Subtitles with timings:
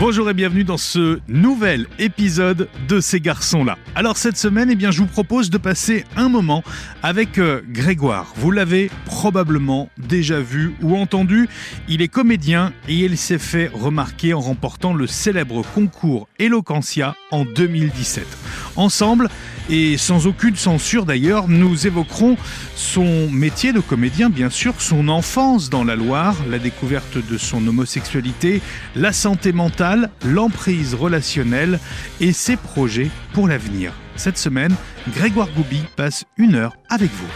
[0.00, 3.78] Bonjour et bienvenue dans ce nouvel épisode de ces garçons-là.
[3.94, 6.64] Alors cette semaine, eh bien, je vous propose de passer un moment
[7.04, 8.32] avec euh, Grégoire.
[8.36, 11.48] Vous l'avez probablement déjà vu ou entendu.
[11.88, 17.44] Il est comédien et il s'est fait remarquer en remportant le célèbre concours Eloquentia en
[17.44, 18.26] 2017.
[18.74, 19.28] Ensemble,
[19.70, 22.36] et sans aucune censure d'ailleurs, nous évoquerons
[22.74, 27.66] son métier de comédien, bien sûr, son enfance dans la Loire, la découverte de son
[27.66, 28.60] homosexualité,
[28.94, 31.78] la santé mentale, l'emprise relationnelle
[32.20, 33.92] et ses projets pour l'avenir.
[34.16, 34.74] Cette semaine,
[35.14, 37.28] Grégoire Goubi passe une heure avec vous.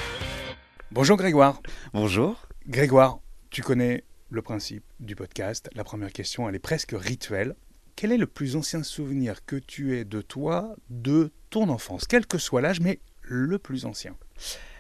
[0.90, 1.60] Bonjour Grégoire.
[1.92, 2.46] Bonjour.
[2.66, 3.18] Grégoire,
[3.51, 5.70] tu connais le principe du podcast.
[5.74, 7.54] La première question, elle est presque rituelle.
[8.01, 12.29] Quel est le plus ancien souvenir que tu aies de toi, de ton enfance, quel
[12.29, 14.16] que soit l'âge, mais le plus ancien?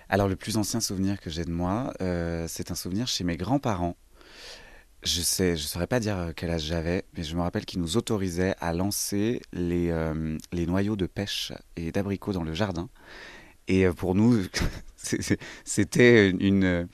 [0.08, 3.36] Alors le plus ancien souvenir que j'ai de moi, euh, c'est un souvenir chez mes
[3.36, 3.96] grands-parents.
[5.02, 7.96] Je sais, je saurais pas dire quel âge j'avais, mais je me rappelle qu'ils nous
[7.96, 12.88] autorisaient à lancer les, euh, les noyaux de pêche et d'abricots dans le jardin.
[13.66, 14.44] Et euh, pour nous,
[15.64, 16.86] c'était une,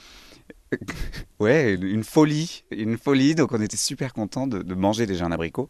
[1.40, 3.34] ouais, une folie, une folie.
[3.34, 5.68] Donc on était super contents de, manger déjà un abricot,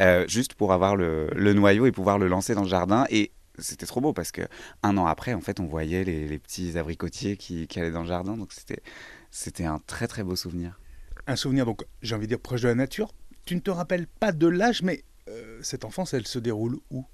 [0.00, 3.06] euh, juste pour avoir le, noyau et pouvoir le lancer dans le jardin.
[3.10, 4.42] Et c'était trop beau parce que
[4.82, 8.36] un an après, en fait, on voyait les, petits abricotiers qui, allaient dans le jardin.
[8.36, 8.82] Donc c'était,
[9.30, 10.80] c'était un très très beau souvenir.
[11.26, 13.12] Un souvenir, donc j'ai envie de dire proche de la nature.
[13.46, 17.04] Tu ne te rappelles pas de l'âge, mais euh, cette enfance, elle se déroule où?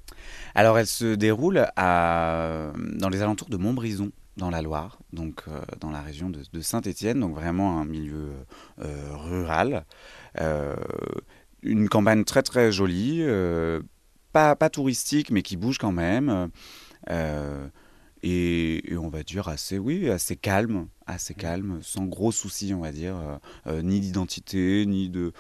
[0.55, 5.61] Alors elle se déroule à, dans les alentours de Montbrison dans la Loire, donc euh,
[5.81, 8.33] dans la région de, Saint-Étienne, donc vraiment un milieu
[8.81, 9.85] euh, rural.
[10.41, 10.77] Euh,
[11.63, 13.23] une campagne très très jolie,
[14.33, 16.51] pas, pas touristique, mais qui bouge quand même.
[18.23, 22.93] Et, on va dire assez, oui, assez calme, assez calme, sans gros soucis, on va
[22.93, 23.17] dire,
[23.67, 25.33] ni d'identité, ni de,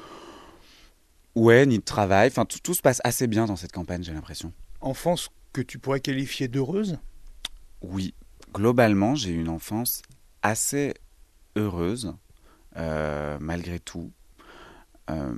[1.34, 2.28] ouais, ni de travail.
[2.28, 4.52] Enfin, tout, tout se passe assez bien dans cette campagne, j'ai l'impression.
[4.82, 6.98] Enfance que tu pourrais qualifier d'heureuse?
[7.80, 8.12] Oui,
[8.52, 10.02] globalement, j'ai eu une enfance
[10.42, 10.94] assez
[11.56, 12.14] heureuse,
[12.76, 14.10] euh, malgré tout.
[15.10, 15.34] Euh,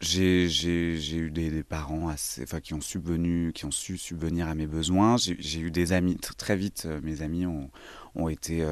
[0.00, 4.66] j'ai eu des, parents assez, enfin, qui, ont subvenu, qui ont su subvenir à mes
[4.66, 5.16] besoins.
[5.16, 7.70] J'ai eu des amis, très vite, euh, mes amis ont,
[8.14, 8.64] ont été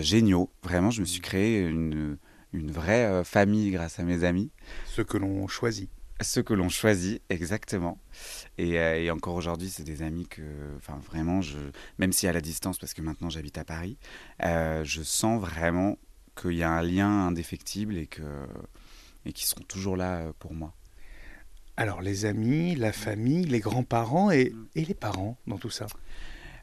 [0.00, 0.50] géniaux.
[0.62, 2.18] Vraiment, je me suis créé une,
[2.52, 4.50] une vraie famille grâce à mes amis.
[4.86, 5.90] Ce que l'on choisit
[6.20, 7.98] ceux que l'on choisit, exactement.
[8.60, 10.42] Euh, et, encore aujourd'hui, c'est des amis que,
[10.76, 11.58] enfin vraiment, je,
[11.98, 13.98] même si à la distance, parce que maintenant j'habite à Paris,
[14.44, 15.98] euh, je sens vraiment
[16.40, 18.22] qu'il y a un lien indéfectible et que
[19.24, 20.74] et qui seront toujours là euh, pour moi.
[21.76, 25.86] Alors les amis, la famille, les grands-parents et, et, les parents dans tout ça.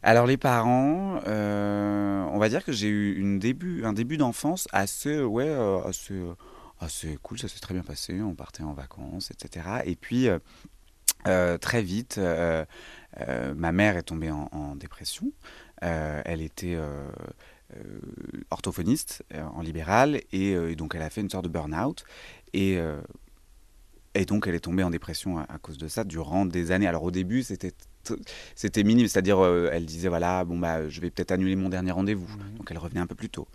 [0.03, 5.23] Alors les parents, on va dire que j'ai eu une début, un début d'enfance assez,
[5.23, 5.49] ouais,
[5.85, 6.21] assez
[6.79, 9.67] ah, c'est cool, ça s'est très bien passé, on partait en vacances, etc.
[9.85, 10.39] Et puis, euh,
[11.27, 12.65] euh, très vite, euh,
[13.55, 15.31] ma mère est tombée en, dépression.
[15.81, 16.77] elle était
[18.49, 22.03] orthophoniste en libéral et, donc elle a fait une sorte de burn-out.
[22.53, 22.77] Et,
[24.13, 26.87] et donc elle est tombée en dépression à, cause de ça durant des années.
[26.87, 27.73] Alors au début, c'était
[28.55, 31.91] c'était minime, c'est-à-dire euh, elle disait voilà bon bah je vais peut-être annuler mon dernier
[31.91, 32.57] rendez-vous, mhm.
[32.57, 33.47] donc elle revenait un peu plus tôt.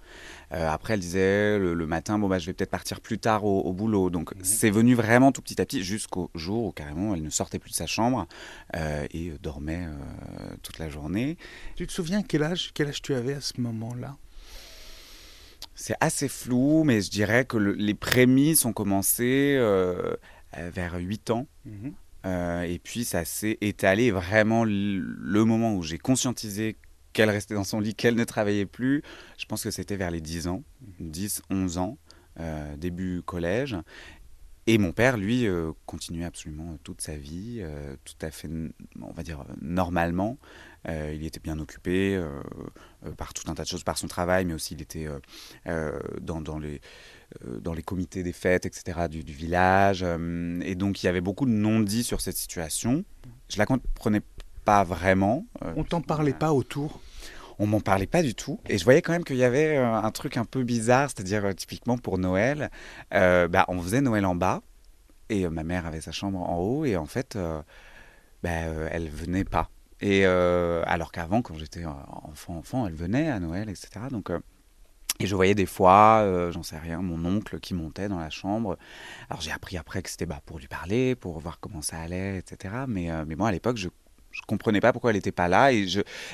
[0.53, 3.72] Euh, après elle disait le, matin bon bah je vais peut-être partir plus tard au,
[3.72, 4.43] boulot, donc mhm.
[4.43, 7.71] c'est venu vraiment tout petit à petit jusqu'au jour où carrément elle ne sortait plus
[7.71, 8.27] de sa chambre
[8.77, 9.87] euh, et dormait
[10.62, 11.37] toute la journée.
[11.77, 14.16] Tu te souviens quel âge quel âge tu avais à ce moment-là?
[15.75, 19.56] C'est assez flou, mais je dirais que les prémices ont commencé
[20.53, 21.47] vers 8 ans.
[21.65, 21.94] Mhm.
[22.27, 26.77] Euh, et puis ça s'est étalé vraiment le moment où j'ai conscientisé
[27.13, 29.03] qu'elle restait dans son lit, qu'elle ne travaillait plus.
[29.39, 30.63] Je pense que c'était vers les 10 ans,
[31.01, 31.99] 10, 11 ans,
[32.39, 33.77] euh, début collège.
[34.73, 37.63] Et mon père, lui, euh, continuait absolument toute sa vie,
[38.05, 38.49] tout à fait,
[39.01, 40.39] on va dire, normalement.
[40.89, 42.23] il était bien occupé
[43.17, 45.09] par tout un tas de choses, par son travail, mais aussi il était
[46.21, 46.81] dans, dans les
[47.47, 50.03] euh, dans les comités des fêtes, etc., du, village.
[50.03, 53.05] Euh, et donc, il y avait beaucoup de non-dits sur cette situation.
[53.49, 54.23] Je la comprenais
[54.65, 55.47] pas vraiment.
[55.63, 57.01] Euh, On t'en parlait pas autour
[57.60, 58.59] on m'en parlait pas du tout.
[58.68, 61.97] Et je voyais quand même qu'il y avait un truc un peu bizarre, c'est-à-dire typiquement
[61.98, 62.71] pour Noël,
[63.12, 64.62] bah, on faisait Noël en bas,
[65.28, 67.39] et ma mère avait sa chambre en haut, et en fait,
[68.42, 69.71] bah, elle venait pas.
[70.01, 74.06] Et alors qu'avant, quand j'étais enfant, enfant, elle venait à Noël, etc.
[74.10, 74.30] Donc
[75.21, 78.30] et je voyais des fois, euh, j'en sais rien, mon oncle qui montait dans la
[78.30, 78.78] chambre.
[79.28, 82.39] Alors j'ai appris après que c'était bah, pour lui parler, pour voir comment ça allait,
[82.39, 82.74] etc.
[82.89, 83.91] Mais, euh, mais moi à l'époque, je
[84.38, 85.72] ne comprenais pas pourquoi elle n'était pas là.
[85.72, 85.86] Et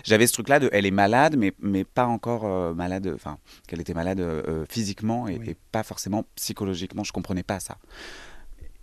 [0.04, 3.80] j'avais ce truc-là de elle est malade, mais, mais pas encore euh, malade, enfin, qu'elle
[3.80, 4.22] était malade
[4.68, 7.04] physiquement et, pas forcément psychologiquement.
[7.04, 7.78] Je comprenais pas ça.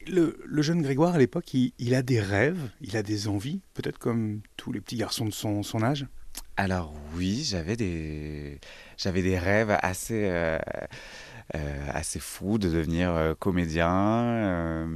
[0.07, 4.41] Le, jeune Grégoire, à l'époque, il, a des rêves, il a des envies, peut-être comme
[4.57, 6.05] tous les petits garçons de son, son âge?
[6.57, 8.59] Alors oui, j'avais des,
[8.97, 10.85] j'avais des rêves assez, euh, euh,
[11.53, 14.87] assez fous de devenir euh, comédien.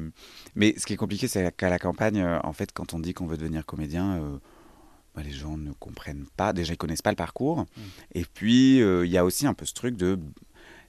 [0.56, 3.28] mais ce qui est compliqué, c'est qu'à la campagne, en fait, quand on dit qu'on
[3.28, 4.40] veut devenir comédien,
[5.16, 6.54] bah, les gens ne comprennent pas.
[6.54, 7.60] Déjà, ils connaissent pas le parcours.
[7.60, 7.82] Mmh.
[8.16, 10.20] Et puis, il y a aussi un peu ce truc de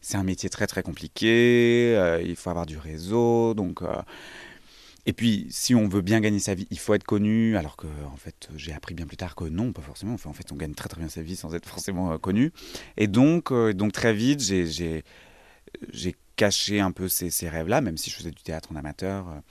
[0.01, 3.83] c'est un métier très très compliqué, euh, il faut avoir du réseau, donc...
[3.83, 4.01] Euh,
[5.07, 7.87] et puis, si on veut bien gagner sa vie, il faut être connu, alors que,
[8.13, 10.13] en fait, j'ai appris bien plus tard que non, pas forcément.
[10.13, 12.53] Enfin, en fait, on gagne très très bien sa vie sans être forcément euh, connu.
[12.99, 15.05] Et donc, donc, très vite, j'ai
[16.37, 19.43] caché un peu ces, ces rêves-là, même si je faisais du théâtre en amateur.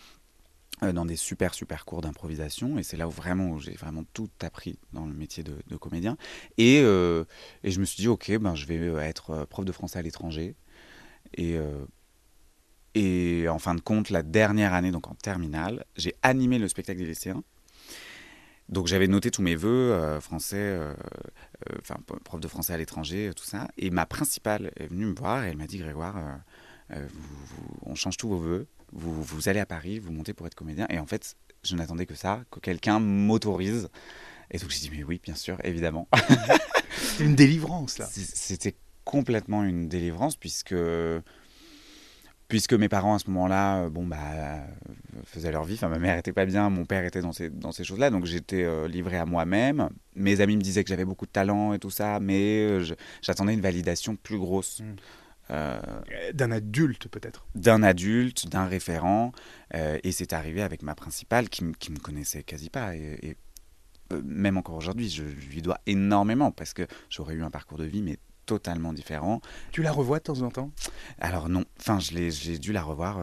[0.83, 2.77] Euh, dans des super super cours d'improvisation.
[2.77, 6.17] Et c'est là où vraiment j'ai vraiment tout appris dans le métier de, comédien.
[6.59, 7.23] Et, euh,
[7.63, 10.03] et, je me suis dit ok ben je vais euh, être prof de français à
[10.03, 10.55] l'étranger.
[11.35, 11.57] Et
[12.93, 16.99] et en fin de compte la dernière année donc en terminale j'ai animé le spectacle
[16.99, 17.43] des lycéens
[18.69, 20.77] donc j'avais noté tous mes voeux français
[21.79, 25.43] enfin prof de français à l'étranger tout ça et ma principale est venue me voir
[25.43, 26.15] et elle m'a dit Grégoire
[27.83, 30.87] on change tous vos voeux vous, vous allez à Paris, vous montez pour être comédien.
[30.89, 33.89] Et en fait, je n'attendais que ça, que quelqu'un m'autorise.
[34.51, 36.07] Et donc j'ai dit, mais oui, bien sûr, évidemment.
[36.97, 38.07] C'était une délivrance, là.
[38.09, 40.75] C'était complètement une délivrance, puisque,
[42.47, 44.17] puisque mes parents, à ce moment-là, euh, bon, bah,
[45.25, 45.75] faisaient leur vie.
[45.75, 48.09] Enfin, ma mère était pas bien, mon père était dans ces, dans ces choses-là.
[48.09, 49.89] Donc j'étais euh, livré à moi-même.
[50.15, 52.85] Mes amis me disaient que j'avais beaucoup de talent et tout ça, mais euh,
[53.21, 54.79] j'attendais une validation plus grosse.
[54.79, 54.95] Hmm.
[55.49, 55.79] Euh,
[56.33, 59.31] d'un adulte peut-être D'un adulte, d'un référent.
[59.75, 62.95] Euh, et c'est arrivé avec ma principale qui, qui me connaissait quasi pas.
[62.95, 63.37] Et,
[64.13, 67.85] euh, même encore aujourd'hui, je, lui dois énormément parce que j'aurais eu un parcours de
[67.85, 68.17] vie, mais
[68.47, 69.41] totalement différent.
[69.71, 70.71] Tu la revois de temps en temps?
[71.19, 73.19] Alors non, enfin j'ai dû la revoir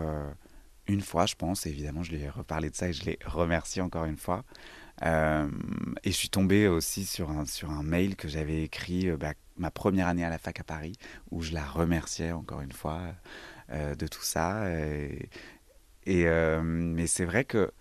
[0.86, 1.66] une fois, je pense.
[1.66, 4.44] évidemment, je lui ai reparlé de ça et je l'ai remercié encore une fois.
[5.02, 5.06] et
[6.04, 10.06] je suis tombé aussi sur un, sur un mail que j'avais écrit bah, ma première
[10.06, 10.94] année à la fac à Paris,
[11.30, 13.00] où je la remerciais encore une fois
[13.70, 14.64] euh, de tout ça.
[16.06, 17.72] Et, euh, mais c'est vrai que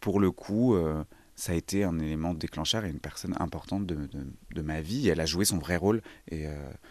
[0.00, 1.04] pour le coup, euh,
[1.36, 4.08] ça a été un élément déclencheur et une personne importante de,
[4.54, 5.08] de, ma vie.
[5.08, 6.46] Elle a joué son vrai rôle, et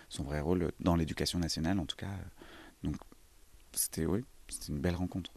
[0.07, 2.12] son vrai rôle dans l'éducation nationale en tout cas.
[2.83, 2.95] Donc
[3.74, 5.31] c'était oui, c'était une belle rencontre.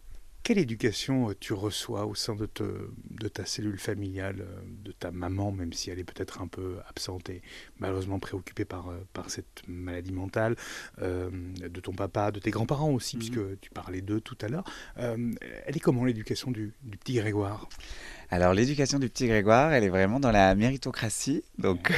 [0.49, 2.63] Quelle éducation euh, tu reçois au sein de, te,
[3.11, 6.79] de ta cellule familiale, euh, de ta maman, même si elle est peut-être un peu
[6.89, 7.43] absente et
[7.79, 10.57] malheureusement préoccupée par, euh, par cette maladie mentale,
[10.99, 13.21] de ton papa, de tes grands-parents aussi, mhm.
[13.21, 14.65] puisque tu parlais d'eux tout à l'heure.
[14.97, 17.69] elle est comment l'éducation du, du petit Grégoire?
[18.31, 21.45] Alors l'éducation du petit Grégoire, elle est vraiment dans la méritocratie.
[21.59, 21.93] Donc,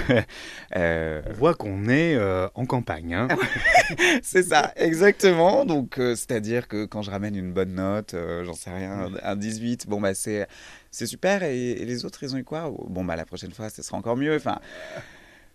[0.77, 3.15] euh, on voit qu'on est euh, en campagne.
[3.15, 3.29] Hein.
[4.23, 5.65] c'est ça, exactement.
[5.65, 9.89] Donc euh, c'est-à-dire que quand je ramène une bonne note, j'en sais rien, un 18,
[9.89, 10.47] bon bah c'est
[10.93, 11.43] c'est super.
[11.43, 12.73] Et, les autres, ils ont eu quoi?
[12.89, 14.37] Bon bah la prochaine fois, ce sera encore mieux.
[14.37, 14.61] Enfin,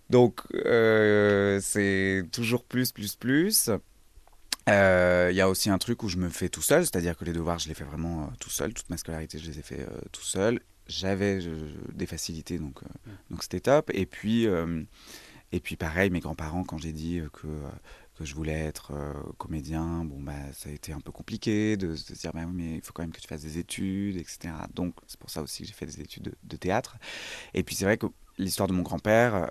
[0.10, 0.42] donc
[1.62, 3.69] c'est toujours plus, plus, plus.
[4.68, 7.34] Il y a aussi un truc où je me fais tout seul, c'est-à-dire que les
[7.34, 8.74] devoirs, je les fais vraiment tout seul.
[8.74, 11.40] Toute ma scolarité, je les ai fait tout seul j'avais
[11.94, 13.92] des facilités, donc euh, donc c'était top.
[13.94, 14.84] Et puis, euh,
[15.52, 17.48] et puis pareil, mes grands-parents, quand j'ai dit que,
[18.16, 21.95] que je voulais être euh, comédien, bon, bah, ça a été un peu compliqué de,
[21.95, 24.54] se dire, bah, oui, mais il faut quand même que tu fasses des études, etc.
[24.74, 26.98] Donc c'est pour ça aussi que j'ai fait des études de, théâtre.
[27.54, 28.07] Et puis c'est vrai que
[28.38, 29.50] l'histoire de mon grand-père,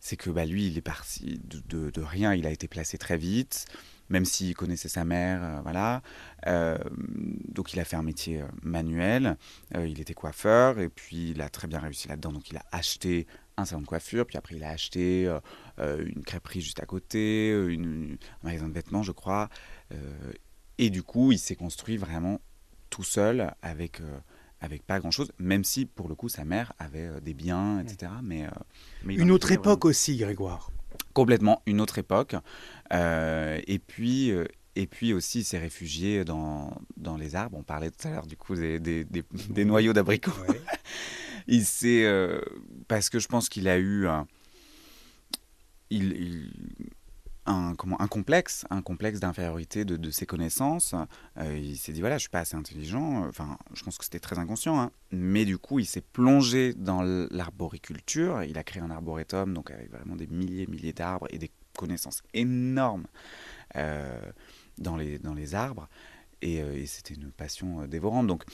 [0.00, 3.16] c'est que bah, lui, il est parti de, de, rien, il a été placé très
[3.16, 3.66] vite
[4.08, 6.02] même s'il connaissait sa mère, euh, voilà.
[6.46, 6.78] Euh,
[7.48, 9.36] donc il a fait un métier euh, manuel,
[9.74, 13.26] il était coiffeur, et puis il a très bien réussi là-dedans, donc il a acheté
[13.56, 15.28] un salon de coiffure, puis après il a acheté
[15.78, 19.48] une crêperie juste à côté, une, un magasin de vêtements, je crois,
[20.78, 22.40] et du coup il s'est construit vraiment
[22.88, 24.00] tout seul avec
[24.60, 28.12] avec pas grand chose, même si pour le coup sa mère avait des biens, etc.
[28.22, 28.46] Mais,
[29.04, 30.70] mais une autre époque aussi, Grégoire
[31.12, 32.36] complètement une autre époque.
[32.92, 34.44] Euh, et puis, euh,
[34.76, 37.56] et puis aussi, il s'est réfugié dans, dans, les arbres.
[37.58, 40.30] On parlait tout à l'heure du coup des, des, des, noyaux d'abricots.
[41.48, 42.40] il s'est euh,
[42.86, 44.26] parce que je pense qu'il a eu un,
[45.90, 46.50] il,
[47.48, 50.94] un, complexe, un complexe d'infériorité de, ses connaissances.
[51.40, 53.26] il s'est dit voilà, je suis pas assez intelligent.
[53.28, 54.90] Enfin, je pense que c'était très inconscient, hein.
[55.10, 58.42] mais du coup, il s'est plongé dans l'arboriculture.
[58.44, 62.22] Il a créé un arboretum, donc avec vraiment des milliers, milliers d'arbres et des connaissances
[62.34, 63.06] énormes
[63.76, 64.20] euh,
[64.76, 65.88] dans, les, dans les arbres.
[66.42, 68.26] Et, euh, c'était une passion euh, dévorante.
[68.26, 68.44] Donc,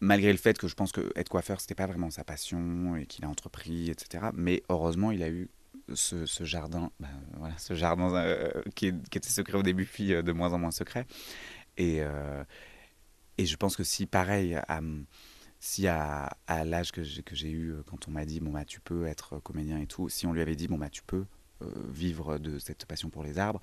[0.00, 3.06] malgré le fait que je pense que être coiffeur, c'était pas vraiment sa passion et
[3.06, 4.26] qu'il a entrepris, etc.
[4.34, 5.48] Mais heureusement, il a eu
[5.94, 8.34] ce, ce jardin, ben, voilà, ce jardin
[8.74, 11.06] qui, qui, était secret au début, puis de moins en moins secret.
[11.76, 12.00] Et,
[13.38, 14.80] et je pense que si, pareil, à,
[15.58, 19.06] si à, à l'âge que j'ai eu quand on m'a dit, bon, bah, tu peux
[19.06, 21.24] être comédien et tout, si on lui avait dit, bon, bah, tu peux
[21.88, 23.60] vivre de cette passion pour les arbres,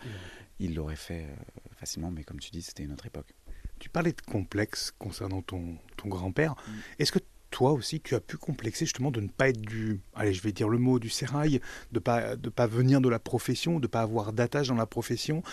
[0.59, 1.27] il l'aurait fait
[1.75, 3.33] facilement, mais comme tu dis, c'était une autre époque.
[3.79, 6.51] Tu parlais de complexe concernant ton, ton grand-père.
[6.51, 6.71] Mm.
[6.99, 7.19] Est-ce que
[7.51, 10.51] toi aussi, tu as pu complexer justement de ne pas être du, allez, je vais
[10.51, 14.01] dire le mot, du sérail, de pas de pas venir de la profession, de pas
[14.01, 15.43] avoir d'attache dans la profession,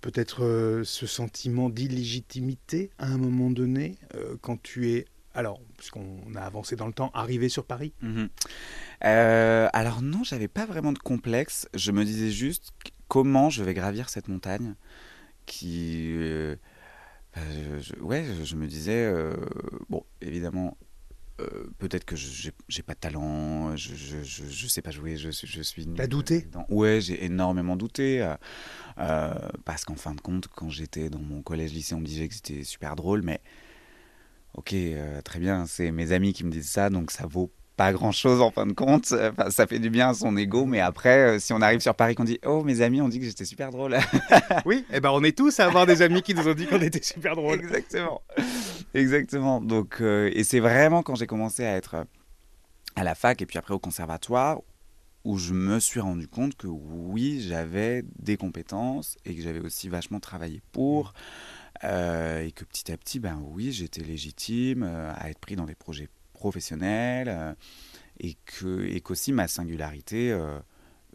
[0.00, 6.34] peut-être euh, ce sentiment d'illégitimité à un moment donné euh, quand tu es alors, puisqu'on
[6.34, 7.92] a avancé dans le temps, arrivé sur Paris?
[8.02, 8.28] Mhm.
[9.04, 11.68] euh, Alors non, j'avais pas vraiment de complexe.
[11.74, 12.72] Je me disais juste
[13.06, 14.74] comment je vais gravir cette montagne
[15.46, 16.16] qui...
[18.00, 19.12] ouais, je, me disais,
[19.88, 20.76] bon, évidemment,
[21.40, 25.62] euh, peut-être que j'ai pas de talent, je, je, je, sais pas jouer, je, je
[25.62, 25.86] suis.
[25.86, 28.22] T'as douté Ouais, j'ai énormément douté.
[28.22, 28.34] Euh,
[28.98, 32.34] euh, parce qu'en fin de compte, quand j'étais dans mon collège-lycée, on me disait que
[32.34, 33.40] c'était super drôle, mais
[34.54, 34.74] ok,
[35.24, 38.42] très bien, c'est mes amis qui me disent ça, donc ça vaut pas grand chose
[38.42, 39.06] en fin de compte.
[39.06, 42.16] ça fait du bien à son ego, mais après, euh, si on arrive sur Paris,
[42.16, 43.96] qu'on dit Oh, mes amis ont dit que j'étais super drôle.
[44.66, 46.66] oui, et eh ben on est tous à avoir des amis qui nous ont dit
[46.66, 47.60] qu'on était super drôle.
[47.60, 48.20] Exactement.
[48.94, 49.60] Exactement.
[49.60, 52.04] Donc, euh, et c'est vraiment quand j'ai commencé à être
[52.96, 54.58] à la fac et puis après au conservatoire
[55.24, 59.88] où je me suis rendu compte que oui, j'avais des compétences et que j'avais aussi
[59.88, 61.12] vachement travaillé pour.
[61.84, 65.76] Euh, et que petit à petit, ben oui, j'étais légitime à être pris dans des
[65.76, 67.54] projets professionnel euh,
[68.20, 70.58] et que et qu'aussi ma singularité euh,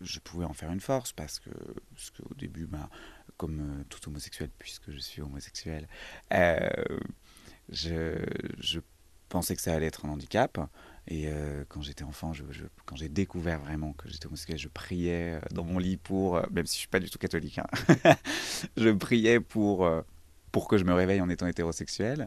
[0.02, 1.50] je pouvais en faire une force parce que
[1.96, 2.90] parce qu'au début ben,
[3.38, 5.88] comme euh, tout homosexuel puisque je suis homosexuel
[7.70, 8.18] je,
[8.60, 8.80] je,
[9.30, 10.60] pensais que ça allait être un handicap.
[11.08, 11.28] Et
[11.68, 12.44] quand j'étais enfant je,
[12.86, 16.76] quand j'ai découvert vraiment que j'étais homosexuel je priais dans mon lit pour même si
[16.76, 17.68] je suis pas du tout catholique hein,
[18.78, 19.90] je priais pour
[20.52, 22.26] pour que je me réveille en étant hétérosexuel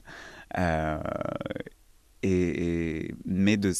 [2.23, 3.73] et, mais de,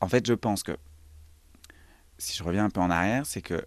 [0.00, 0.76] en fait, je pense que
[2.18, 3.64] si je reviens un peu en arrière, c'est que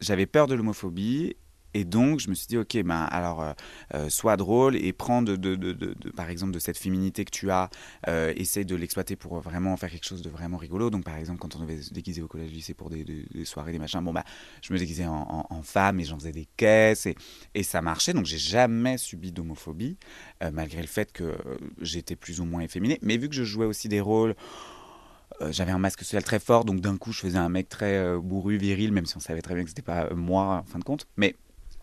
[0.00, 1.36] j'avais peur de l'homophobie
[1.76, 3.52] et donc, je me suis dit, ok, ben, alors, euh,
[3.94, 7.50] euh, sois drôle et prends, de, de, de, par exemple, de cette féminité que tu
[7.50, 7.68] as,
[8.08, 10.88] euh, essaye de l'exploiter pour vraiment faire quelque chose de vraiment rigolo.
[10.88, 13.04] Donc, par exemple, quand on devait se déguiser au collège lycée pour des,
[13.44, 14.24] soirées, des machins, bon, bah,
[14.62, 17.14] je me déguisais en, femme et j'en faisais des caisses et,
[17.54, 18.14] et ça marchait.
[18.14, 19.98] Donc, j'ai jamais subi d'homophobie,
[20.54, 21.36] malgré le fait que
[21.82, 22.98] j'étais plus ou moins efféminé.
[23.02, 24.34] Mais vu que je jouais aussi des rôles
[25.50, 28.56] j'avais un masque social très fort, donc d'un coup je faisais un mec très bourru,
[28.56, 31.06] viril, même si on savait très bien que c'était pas moi en fin de compte.
[31.18, 31.36] Mais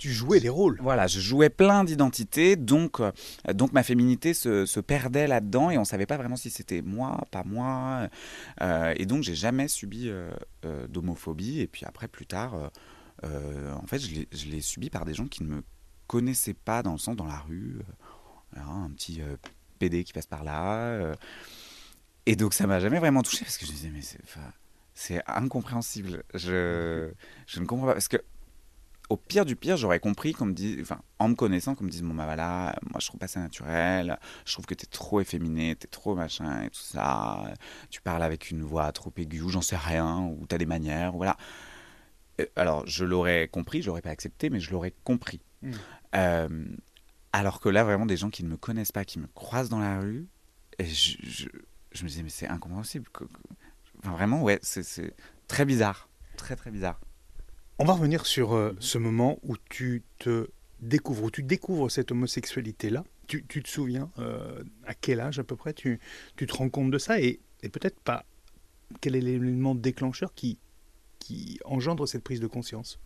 [0.04, 0.78] tu jouais des rôles.
[0.82, 3.14] Voilà, je jouais plein d'identités, donc, euh,
[3.54, 7.46] donc ma féminité se, perdait là-dedans et on savait pas vraiment si c'était moi, pas
[7.46, 8.10] moi.
[8.62, 10.30] Euh, et donc j'ai jamais subi euh,
[10.90, 11.62] d'homophobie.
[11.62, 12.54] Et puis après, plus tard,
[13.24, 15.64] en fait, je l'ai subi par des gens qui ne me
[16.08, 17.80] connaissaient pas dans le sens dans la rue.
[18.58, 19.22] un petit
[19.80, 21.14] PD qui passe par là.
[22.26, 24.02] et donc ça m'a jamais vraiment touché parce que je disais, mais
[24.94, 26.24] c'est incompréhensible.
[26.34, 27.10] Je,
[27.48, 27.94] je ne comprends pas.
[27.94, 28.18] Parce que
[29.10, 31.90] au pire du pire, j'aurais compris qu'on me dise, enfin, en me connaissant, qu'on me
[31.90, 35.20] dise, bon bah voilà, moi je trouve pas ça naturel, je trouve que t'es trop
[35.20, 37.54] efféminé, t'es trop machin et tout ça,
[37.90, 41.12] tu parles avec une voix trop aiguë, ou j'en sais rien, ou t'as des manières,
[41.14, 41.38] voilà.
[42.56, 45.42] Alors je l'aurais compris, je l'aurais pas accepté, mais je l'aurais compris.
[45.62, 45.72] Hmm.
[46.16, 46.66] Euh,
[47.34, 49.80] alors que là, vraiment, des gens qui ne me connaissent pas, qui me croisent dans
[49.80, 50.28] la rue,
[50.80, 51.18] et je,
[51.92, 53.08] je, me disais, mais c'est incompréhensible.
[54.00, 55.16] Enfin, vraiment, ouais, c'est
[55.48, 56.10] très bizarre.
[56.38, 57.00] Très, très bizarre.
[57.80, 60.48] On va revenir sur euh, ce moment où tu te
[60.80, 63.04] découvres, où tu découvres cette homosexualité-là.
[63.26, 66.00] Tu, te souviens euh, à quel âge à peu près tu,
[66.36, 68.26] te rends compte de ça et, peut-être pas
[69.02, 70.60] quel est l'élément déclencheur qui,
[71.18, 73.00] qui engendre cette prise de conscience?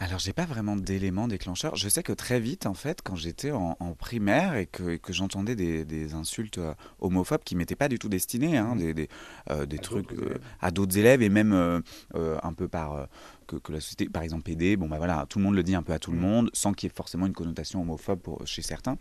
[0.00, 1.74] Alors, j'ai pas vraiment d'éléments déclencheurs.
[1.74, 5.56] Je sais que très vite, en fait, quand j'étais en, primaire et que, que j'entendais
[5.56, 8.78] des, insultes euh, homophobes qui m'étaient pas du tout destinées, hein, mmh.
[8.78, 9.08] des, des,
[9.50, 11.82] euh, trucs euh, à d'autres élèves et même
[12.14, 13.08] un peu par
[13.48, 15.74] que, que, la société, par exemple PD, bon bah voilà, tout le monde le dit
[15.74, 16.20] un peu à tout le mmh.
[16.20, 18.96] monde, sans qu'il y ait forcément une connotation homophobe pour, chez certains.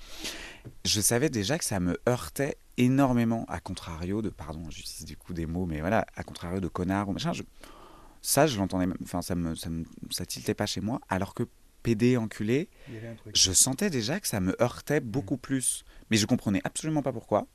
[0.85, 5.33] Je savais déjà que ça me heurtait énormément, à contrario de, pardon, j'utilise du coup
[5.33, 7.33] des mots, mais voilà, à contrario de connard ou machin.
[7.33, 7.43] Je,
[8.21, 8.87] ça, je l'entendais.
[9.03, 10.99] Enfin, ça me, ça me, ça tiltait pas chez moi.
[11.09, 11.43] Alors que
[11.83, 12.69] PD, enculé,
[13.33, 15.39] je sentais déjà que ça me heurtait beaucoup mmh.
[15.39, 15.85] plus.
[16.09, 17.47] Mais je comprenais absolument pas pourquoi.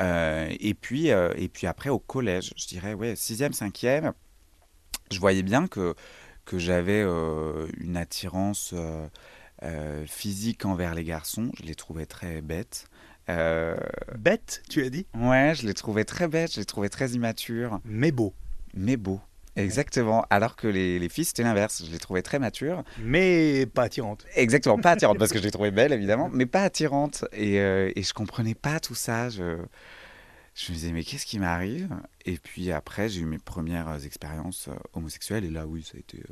[0.00, 4.12] Euh, et, puis, euh, et puis après, au collège, je dirais, ouais, 6e, 5e,
[5.10, 5.94] je voyais bien que,
[6.44, 8.74] que j'avais euh, une attirance
[10.06, 11.50] physique envers les garçons.
[11.58, 12.88] Je les trouvais très bêtes.
[13.28, 15.06] Bête, tu as dit?
[15.14, 17.80] Ouais, je les trouvais très bêtes, je les trouvais très immatures.
[17.84, 18.34] Mais beaux.
[18.74, 19.20] Mais beaux
[19.56, 20.24] Exactement.
[20.30, 21.82] Alors que les, les filles, c'était l'inverse.
[21.86, 22.84] Je les trouvais très matures.
[22.98, 24.26] Mais pas attirantes.
[24.34, 27.24] Exactement, pas attirantes, parce que je les trouvais belles, évidemment, mais pas attirantes.
[27.32, 29.30] Et, euh, et je comprenais pas tout ça.
[29.30, 29.56] Je,
[30.56, 31.90] je me disais, mais qu'est-ce qui m'arrive?
[32.24, 35.44] Et puis après, j'ai eu mes premières euh, expériences euh, homosexuelles.
[35.44, 36.22] Et là, oui, ça a été,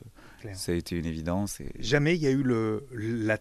[0.47, 1.61] euh, ça a été une évidence.
[1.61, 1.71] Et...
[1.79, 3.39] Jamais il y a eu le, la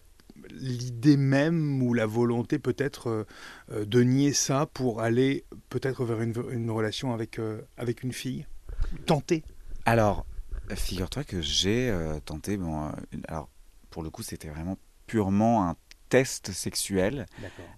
[0.49, 3.25] l'idée même ou la volonté peut-être
[3.71, 8.11] euh, de nier ça pour aller peut-être vers une, une relation avec, euh, avec une
[8.11, 8.45] fille?
[9.05, 9.43] Tenter?
[9.85, 10.25] Alors,
[10.69, 12.57] figure-toi que j'ai euh, tenté.
[12.57, 12.91] Bon,
[13.27, 13.47] alors,
[13.89, 15.75] pour le coup, c'était vraiment purement un
[16.17, 17.25] test sexuel,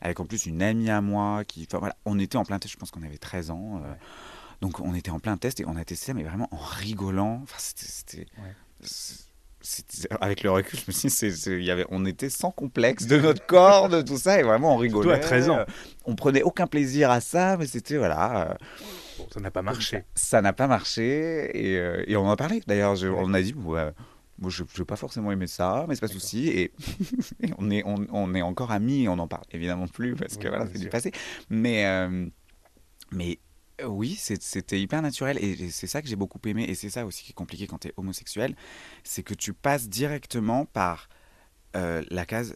[0.01, 1.65] avec en plus une amie à moi qui.
[1.70, 3.82] Enfin voilà, on était en plein test, je pense qu'on avait 13 ans.
[3.84, 3.98] euh, Ouais.
[4.62, 7.42] Donc, on était en plein test et on a testé ça, mais vraiment en rigolant.
[7.44, 8.25] Enfin, c'était.
[10.22, 13.46] avec le recul, je me suis dit, y avait, on était sans complexe de notre
[13.56, 15.13] corps, de tout ça, et vraiment on rigolait.
[15.13, 15.58] à 13 ans.
[15.60, 15.65] Euh,
[16.06, 18.51] On prenait aucun plaisir à ça, mais c'était voilà.
[18.51, 18.54] euh,
[19.18, 20.04] Bon, ça n'a pas marché.
[20.13, 22.62] ça n'a pas marché et, et on en a parlé.
[22.68, 23.92] D'ailleurs, on a dit, ouais,
[24.38, 26.48] moi, je n'ai pas forcément aimé ça, mais c'est pas souci.
[26.50, 26.74] Et,
[27.42, 30.36] et on, est, on, on est encore amis et on n'en parle évidemment plus parce
[30.38, 31.12] que Oui, voilà, c'est du passé.
[31.50, 32.27] Mais, euh,
[33.12, 33.39] mais
[33.82, 36.63] euh, oui, c'était hyper naturel et, et c'est ça que j'ai beaucoup aimé.
[36.63, 38.56] Et c'est ça aussi qui est compliqué quand tu es homosexuel
[39.04, 41.08] c'est que tu passes directement par
[41.75, 42.56] euh, la case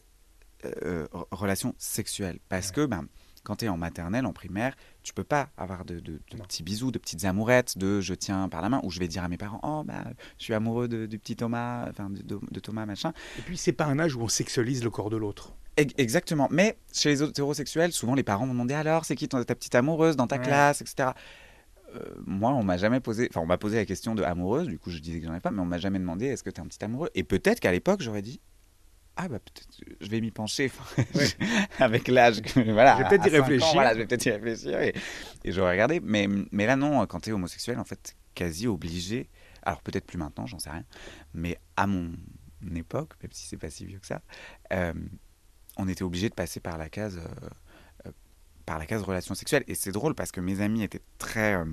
[0.66, 2.40] euh, re- relation sexuelle.
[2.50, 2.74] Parce Ouais.
[2.76, 3.08] que ben,
[3.44, 4.76] quand tu es en maternelle, en primaire,
[5.10, 6.44] tu peux pas avoir de, de- de Non.
[6.46, 9.24] petits bisous, de petites amourettes, de je tiens par la main, ou je vais dire
[9.24, 10.04] à mes parents, oh, bah,
[10.38, 13.12] je suis amoureux de- du petit Thomas, enfin de, Thomas, machin.
[13.40, 15.54] Et puis, c'est pas un âge où on sexualise le corps de l'autre.
[15.98, 16.48] Exactement.
[16.52, 19.76] Mais chez les hétérosexuels, souvent les parents vont demander alors, c'est qui ton- ta petite
[19.76, 20.44] amoureuse dans ta Ouais.
[20.44, 21.10] classe, etc.
[21.96, 24.78] Euh, moi, on m'a jamais posé, enfin, on m'a posé la question de amoureuse, du
[24.78, 26.58] coup, je disais que j'en ai pas, mais on m'a jamais demandé est-ce que tu
[26.62, 27.10] es un petit amoureux?
[27.16, 28.40] Et peut-être qu'à l'époque, j'aurais dit
[29.22, 29.68] ah, bah, peut-être,
[30.00, 30.72] je vais m'y pencher
[31.80, 32.42] avec l'âge.
[32.42, 33.74] que- Voilà, Je vais peut-être y ans, réfléchir.
[33.74, 34.94] voilà, je vais peut-être y réfléchir et,
[35.44, 36.00] et j'aurais regardé.
[36.00, 39.30] Mais, mais là, non, quand tu es homosexuel, en fait, quasi obligé.
[39.64, 40.86] Alors, peut-être plus maintenant, j'en sais rien.
[41.34, 42.14] Mais à mon
[42.76, 44.22] époque, même si c'est pas si vieux que ça,
[44.72, 44.94] euh,
[45.78, 47.48] on était obligé de passer par la case, euh,
[48.08, 48.12] euh,
[48.66, 49.64] par la case relation sexuelle.
[49.68, 51.66] Et c'est drôle parce que mes amies étaient très, euh,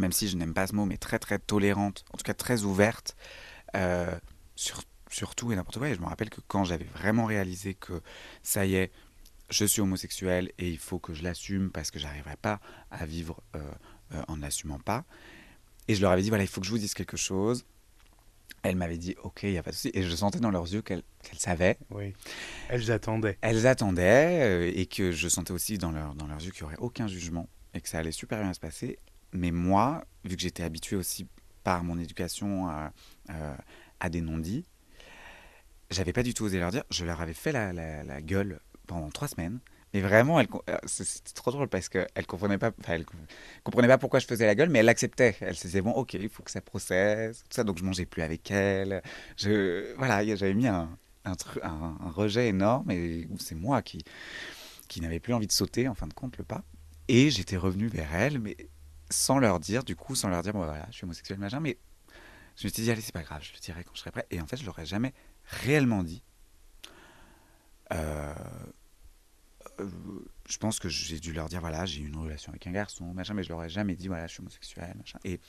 [0.00, 2.62] même si je n'aime pas ce mot, mais très très tolérantes, en tout cas très
[2.64, 3.14] ouvertes
[4.56, 5.88] sur, sur tout et n'importe quoi.
[5.88, 8.00] Et je me rappelle que quand j'avais vraiment réalisé que
[8.42, 8.90] ça y est,
[9.50, 13.42] je suis homosexuel et il faut que je l'assume parce que j'arriverai pas à vivre
[13.54, 13.60] euh,
[14.14, 15.04] euh, en ne l'assumant pas.
[15.88, 17.66] Et je leur avais dit voilà, il faut que je vous dise quelque chose.
[18.62, 19.90] Elles m'avaient dit ok, il n'y a pas de souci.
[19.94, 21.78] Et je sentais dans leurs yeux qu'elles qu'elles savaient.
[21.90, 22.14] Oui.
[22.68, 23.38] Elles attendaient.
[23.42, 26.72] Elles attendaient euh, et que je sentais aussi dans, leur, dans leurs yeux qu'il n'y
[26.72, 28.98] aurait aucun jugement et que ça allait super bien se passer.
[29.32, 31.26] Mais moi, vu que j'étais habitué aussi
[31.64, 32.92] par mon éducation à,
[34.00, 34.66] à des non-dits,
[35.92, 36.84] j'avais pas du tout osé leur dire.
[36.90, 39.60] Je leur avais fait la, la- la gueule pendant trois semaines.
[39.94, 40.44] Mais vraiment, euh,
[40.86, 43.18] c'était trop drôle parce qu'elles comprenaient pas, enfin, elles com-
[43.62, 45.36] comprenaient pas pourquoi je faisais la gueule, mais elles l'acceptaient.
[45.40, 47.62] Elles se disaient bon, ok, il faut que ça processe, tout ça.
[47.64, 49.02] Donc je mangeais plus avec elles.
[49.36, 50.88] Je, voilà, j'avais mis un,
[51.26, 54.02] un, un- un rejet énorme et c'est moi qui,
[54.88, 56.64] qui n'avais plus envie de sauter, en fin de compte, le pas.
[57.08, 58.56] Et j'étais revenu vers elles, mais
[59.10, 61.78] sans leur dire, du coup, sans leur dire, bon, voilà, je suis homosexuel, machin, mais
[62.56, 64.26] je me suis dit, allez, c'est pas grave, je le dirai quand je serai prêt.
[64.30, 65.12] Et en fait, je leur ai jamais
[65.46, 66.22] réellement dit.
[67.92, 68.34] Euh,
[70.48, 73.12] je pense que j'ai dû leur dire, voilà, j'ai eu une relation avec un garçon,
[73.14, 75.18] machin, mais je leur ai jamais dit, voilà, je suis homosexuel, machin.
[75.24, 75.40] Et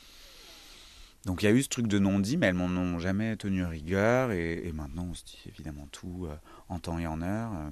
[1.25, 3.63] donc, il y a eu ce truc de non-dit, mais elles m'en ont jamais tenu
[3.63, 4.31] rigueur.
[4.31, 6.35] Et, et maintenant, on se dit évidemment tout euh,
[6.69, 7.53] en temps et en heure.
[7.53, 7.69] euh.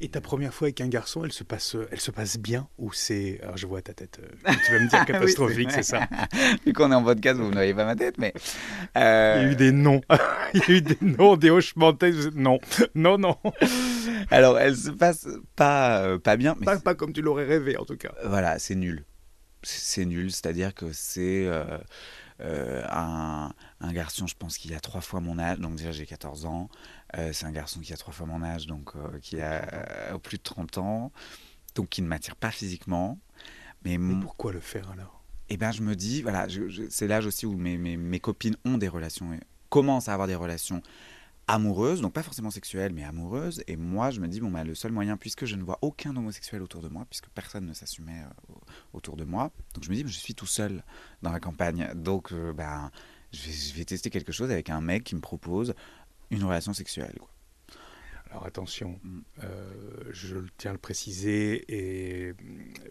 [0.00, 2.92] Et ta première fois avec un garçon, elle se passe, elle se passe bien ou
[2.92, 6.08] c'est, alors je vois ta tête, euh, tu vas me dire catastrophique, Oui, c'est ça.
[6.66, 8.32] Vu qu'on est en podcast, vous ne voyez pas ma tête, mais.
[8.96, 10.00] Il y euh, a eu des noms,
[10.54, 12.34] il y a eu des noms, des hochements de tête.
[12.34, 12.58] Non,
[12.96, 13.36] non, non,
[14.30, 17.76] Alors, elle se passe pas, euh, pas bien, mais pas, pas comme tu l'aurais rêvé
[17.76, 18.12] en tout cas.
[18.24, 19.04] voilà, c'est nul.
[19.62, 21.78] C'est nul, c'est-à-dire que c'est euh,
[22.40, 26.06] euh, un, un garçon, je pense, qui a trois fois mon âge, donc déjà j'ai
[26.06, 26.68] 14 ans.
[27.16, 30.18] Euh, c'est un garçon qui a trois fois mon âge, donc euh, qui a euh,
[30.18, 31.12] plus de 30 ans,
[31.74, 33.18] donc qui ne m'attire pas physiquement.
[33.84, 35.22] Mais, pourquoi le faire alors?
[35.50, 36.46] Eh ben, je me dis, voilà,
[36.88, 40.26] c'est l'âge aussi où mes, mes, mes copines ont des relations, et commencent à avoir
[40.26, 40.82] des relations
[41.46, 43.62] amoureuses, donc pas forcément sexuelles, mais amoureuses.
[43.66, 46.16] Et moi, je me dis, bon, bah, le seul moyen, puisque je ne vois aucun
[46.16, 49.90] homosexuel autour de moi, puisque personne ne s'assumait euh, au- autour de moi, donc je
[49.90, 50.82] me dis, je suis tout seul
[51.20, 51.90] dans la campagne.
[51.94, 52.90] Donc, euh, ben,
[53.32, 55.74] je vais tester quelque chose avec un mec qui me propose
[56.36, 57.14] une relation sexuelle.
[57.18, 57.28] quoi.
[58.30, 59.20] Alors attention, Mm.
[59.44, 62.36] euh, je tiens à le préciser, et mm,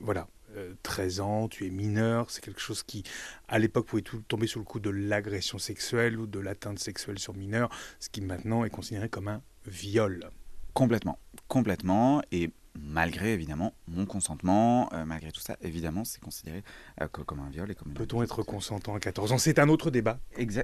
[0.02, 3.04] voilà, euh, 13 ans, tu es mineur, c'est quelque chose qui,
[3.50, 7.20] à l'époque, pouvait tout tomber sous le coup de l'agression sexuelle ou de l'atteinte sexuelle
[7.20, 10.30] sur mineur, ce qui maintenant est considéré comme un viol.
[10.74, 12.22] Complètement, complètement.
[12.32, 16.64] Et malgré évidemment mon consentement, malgré tout ça, évidemment, c'est considéré
[17.12, 17.74] comme un viol.
[17.96, 19.38] Peut-on être consentant à 14 ans?
[19.38, 20.20] C'est un autre débat.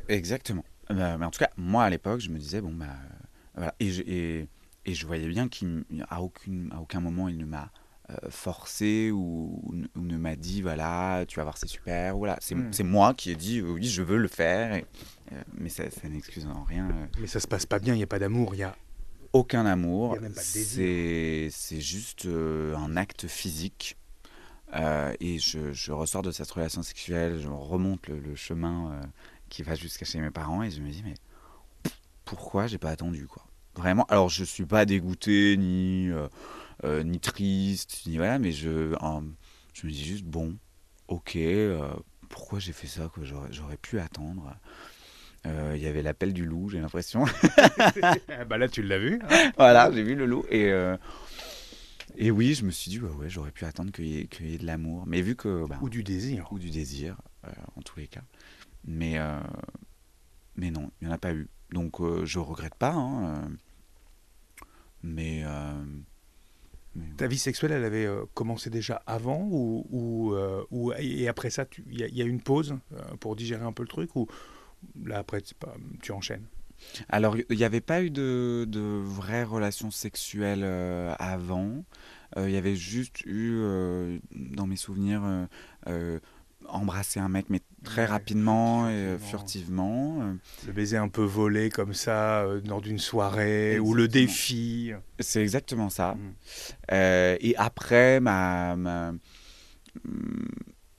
[0.07, 0.65] exactement.
[0.89, 2.87] Mais en tout cas, moi à l'époque, je me disais, bon, bah,
[3.55, 3.75] voilà.
[3.79, 4.47] Et je, et,
[4.87, 7.71] je voyais bien qu'à aucune, à aucun moment, il ne m'a
[8.29, 9.61] forcé ou,
[9.95, 12.17] ne m'a dit, voilà, tu vas voir, c'est super.
[12.17, 12.37] Voilà.
[12.41, 14.81] C'est moi qui ai dit, oui, je veux le faire.
[15.53, 16.89] mais ça, ça n'excuse en rien.
[17.19, 18.75] Mais ça se passe pas bien, il n'y a pas d'amour, il y a
[19.33, 20.17] aucun amour.
[20.33, 21.49] C'est
[21.79, 23.97] juste euh, un acte physique.
[24.75, 29.01] Euh, et je, je, ressors de cette relation sexuelle, je remonte le, chemin euh,
[29.49, 31.15] qui va jusqu'à chez mes parents et je me dis mais
[32.25, 33.43] pourquoi j'ai pas attendu quoi?
[33.75, 34.05] Vraiment.
[34.09, 36.09] Alors je suis pas dégoûté ni
[36.83, 38.95] ni triste ni voilà, mais je
[39.73, 40.55] je me dis juste bon,
[41.07, 41.37] ok,
[42.29, 44.55] pourquoi j'ai fait ça que j'aurais pu attendre
[45.45, 47.25] euh, il y avait l'appel du loup, j'ai l'impression.
[47.57, 49.19] Ah bah là, tu l'as vu.
[49.29, 49.51] Hein.
[49.57, 50.45] voilà, j'ai vu le loup.
[50.49, 50.97] Et, euh,
[52.17, 54.65] et oui, je me suis dit, bah ouais, j'aurais pu attendre qu'il y, ait de
[54.65, 55.05] l'amour.
[55.07, 55.65] Mais vu que.
[55.67, 56.47] Bah, ou du désir.
[56.51, 58.21] Ou du désir, euh, en tous les cas.
[58.85, 59.17] Mais,
[60.55, 61.47] mais non, il n'y en a pas eu.
[61.71, 62.93] Donc je regrette pas.
[62.93, 63.51] Hein,
[65.03, 65.43] mais,
[67.17, 70.35] Ta vie sexuelle, elle avait commencé déjà avant ou, ou,
[70.71, 72.75] ou et après ça, il y, y, a une pause
[73.19, 74.27] pour digérer un peu le truc ou
[75.05, 76.45] là après pas, tu enchaînes?
[77.09, 81.83] Alors, il n'y avait pas eu de, de vraies relations sexuelles euh, avant.
[82.37, 85.47] Euh, il y avait juste eu, euh, dans mes souvenirs,
[86.71, 90.19] embrasser un mec, mais très rapidement et furtivement.
[90.65, 94.91] Le baiser un peu volé comme ça, lors d'une soirée, ou le défi.
[95.19, 96.15] C'est exactement ça.
[96.15, 96.95] Mm.
[97.41, 99.13] et après, ma, ma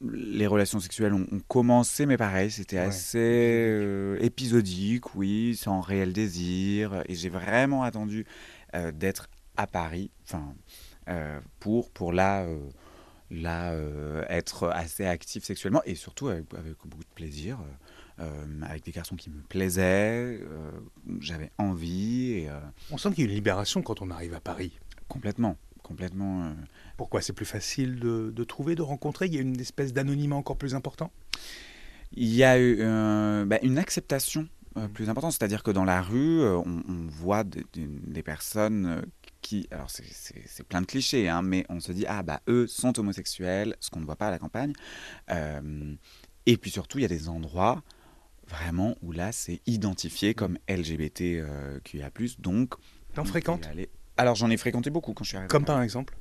[0.02, 7.02] les relations sexuelles ont, commencé, mais pareil, c'était assez euh, épisodique, oui, sans réel désir.
[7.06, 8.26] Et j'ai vraiment attendu
[8.74, 10.54] euh, d'être à Paris, enfin,
[11.08, 12.46] euh, pour, pour là,
[13.30, 13.74] là
[14.28, 17.58] être assez actif sexuellement et surtout avec, beaucoup de plaisir.
[18.62, 20.40] avec des garçons qui me plaisaient,
[21.20, 22.32] j'avais envie.
[22.32, 22.50] Et,
[22.90, 24.78] On sent qu'il y a une libération quand on arrive à Paris.
[25.10, 26.44] Complètement, complètement.
[26.44, 26.52] Euh.
[26.96, 27.20] Pourquoi?
[27.20, 29.26] C'est plus facile de, trouver, de rencontrer?
[29.26, 31.10] Il y a une espèce d'anonymat encore plus important?
[32.12, 36.00] Il y a eu euh, bah, une acceptation euh, plus importante, c'est-à-dire que dans la
[36.00, 39.02] rue, on, voit des personnes
[39.40, 42.98] qui, alors c'est plein de clichés, hein, mais on se dit, ah bah eux sont
[42.98, 44.72] homosexuels, ce qu'on ne voit pas à la campagne.
[46.46, 47.82] et puis surtout, il y a des endroits
[48.48, 52.74] vraiment où là, c'est identifié comme LGBTQIA+, donc...
[53.14, 53.68] T'en fréquentes
[54.20, 55.48] alors j'en ai fréquenté beaucoup quand je suis arrivé.
[55.48, 56.14] Comme par exemple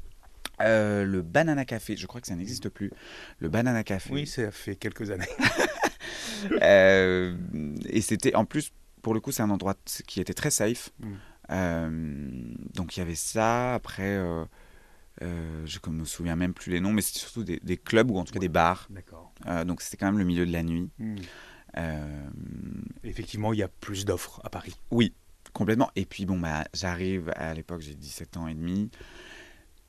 [0.62, 2.92] euh, le Banana Café, je crois que ça n'existe plus.
[3.40, 4.10] Le Banana Café.
[4.12, 5.26] Oui, ça fait quelques années.
[6.62, 7.36] Euh,
[7.90, 9.76] et c'était, en plus, pour le coup, c'est un endroit
[10.08, 10.90] qui était très safe.
[11.00, 11.16] Mm.
[11.52, 12.20] Euh,
[12.74, 13.76] donc il y avait ça.
[13.76, 14.18] Après,
[15.22, 18.24] je ne me souviens même plus les noms, mais c'était surtout des, clubs ou en
[18.24, 18.88] tout cas des bars.
[19.66, 20.90] Donc c'était quand même le milieu de la nuit.
[21.00, 21.16] Mm.
[23.04, 24.76] Effectivement, il y a plus d'offres à Paris.
[24.92, 25.14] Oui,
[25.54, 25.90] Complètement.
[25.96, 28.90] Et puis, bon, bah, j'arrive à l'époque, j'ai 17 ans et demi.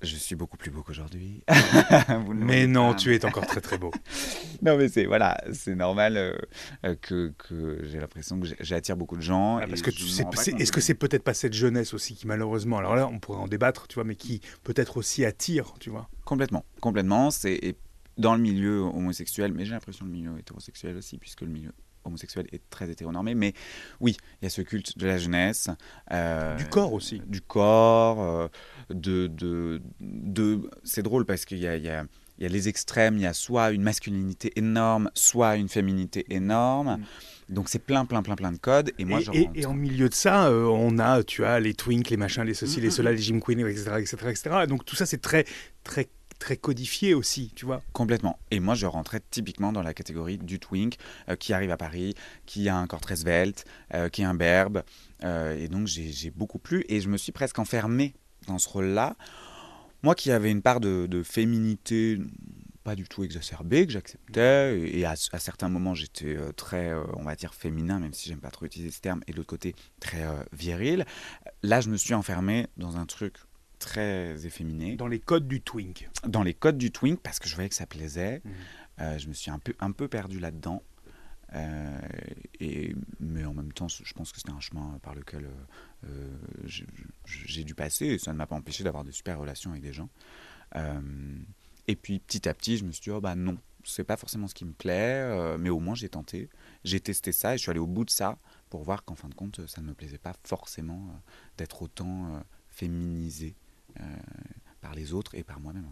[0.03, 1.43] Je suis beaucoup plus beau qu'aujourd'hui.
[2.35, 3.91] mais non, tu es encore très très beau.
[4.63, 6.39] non, mais c'est voilà, c'est normal euh,
[6.87, 9.59] euh, que, que j'ai l'impression que j'attire beaucoup de gens.
[9.59, 10.25] Ah, parce que tu sais,
[10.59, 13.49] est-ce que c'est peut-être pas cette jeunesse aussi qui malheureusement, alors là, on pourrait en
[13.49, 16.09] débattre, tu vois, mais qui peut-être aussi attire, tu vois?
[16.25, 17.31] Complètement, complètement.
[17.31, 17.77] C'est
[18.17, 21.73] dans le milieu homosexuel, mais j'ai l'impression le milieu hétérosexuel aussi, puisque le milieu
[22.05, 23.53] homosexuel est très hétéronormé, mais
[24.01, 25.69] oui, il y a ce culte de la jeunesse.
[26.13, 27.21] Euh, du corps aussi.
[27.27, 28.49] Du corps, euh,
[28.91, 30.71] de, de, de...
[30.85, 32.05] c'est drôle parce qu'il y a, il y, a,
[32.39, 36.25] il y a les extrêmes, il y a soit une masculinité énorme, soit une féminité
[36.31, 36.99] énorme.
[36.99, 37.55] Mm.
[37.55, 38.93] Donc c'est plein, plein, plein, plein de codes.
[38.99, 42.09] Et moi, et, et, en milieu de ça, euh, on a, tu as les twinks,
[42.11, 44.51] les machins, les ceci, les mm, cela, mm, les Jim Queen, etc., etc., etc.
[44.69, 45.45] Donc tout ça, c'est très,
[45.83, 46.09] très
[46.41, 47.83] très codifié aussi, tu vois.
[47.93, 48.41] Complètement.
[48.51, 50.97] Et moi, je rentrais typiquement dans la catégorie du twink
[51.29, 52.15] euh, qui arrive à Paris,
[52.47, 54.83] qui a un corps très svelte, euh, qui est un berbe.
[55.23, 58.15] Euh, et donc, j'ai beaucoup plu et je me suis presque enfermé
[58.49, 59.15] dans ce rôle-là.
[60.03, 62.19] Moi qui avais une part de, féminité
[62.85, 67.53] pas du tout exacerbée, que j'acceptais, et à, certains moments j'étais très, on va dire,
[67.53, 70.25] féminin, même si j'aime pas trop utiliser ce terme, et de l'autre côté très
[70.55, 71.05] viril.
[71.63, 73.35] Là, je me suis enfermé dans un truc
[73.81, 74.95] très efféminé.
[74.95, 76.09] Dans les codes du twink.
[76.25, 78.43] Dans les codes du twink, parce que je voyais que ça plaisait.
[78.45, 78.53] Mhm.
[79.01, 80.85] Euh, je me suis un peu, un peu perdu là-dedans.
[81.55, 82.01] Euh,
[82.61, 85.49] et, mais en même temps, je pense que c'était un chemin par lequel
[86.05, 86.29] euh,
[87.25, 89.93] j'ai dû passer et ça ne m'a pas empêché d'avoir de super relations avec des
[89.93, 90.09] gens.
[91.89, 94.47] et puis petit à petit, je me suis dit, oh bah non, c'est pas forcément
[94.47, 96.49] ce qui me plaît, mais au moins j'ai tenté,
[96.85, 98.39] j'ai testé ça et je suis allé au bout de ça
[98.69, 101.21] pour voir qu'en fin de compte, ça ne me plaisait pas forcément
[101.57, 103.57] d'être autant féminisé.
[104.01, 104.05] Euh,
[104.81, 105.91] par les autres et par moi-même.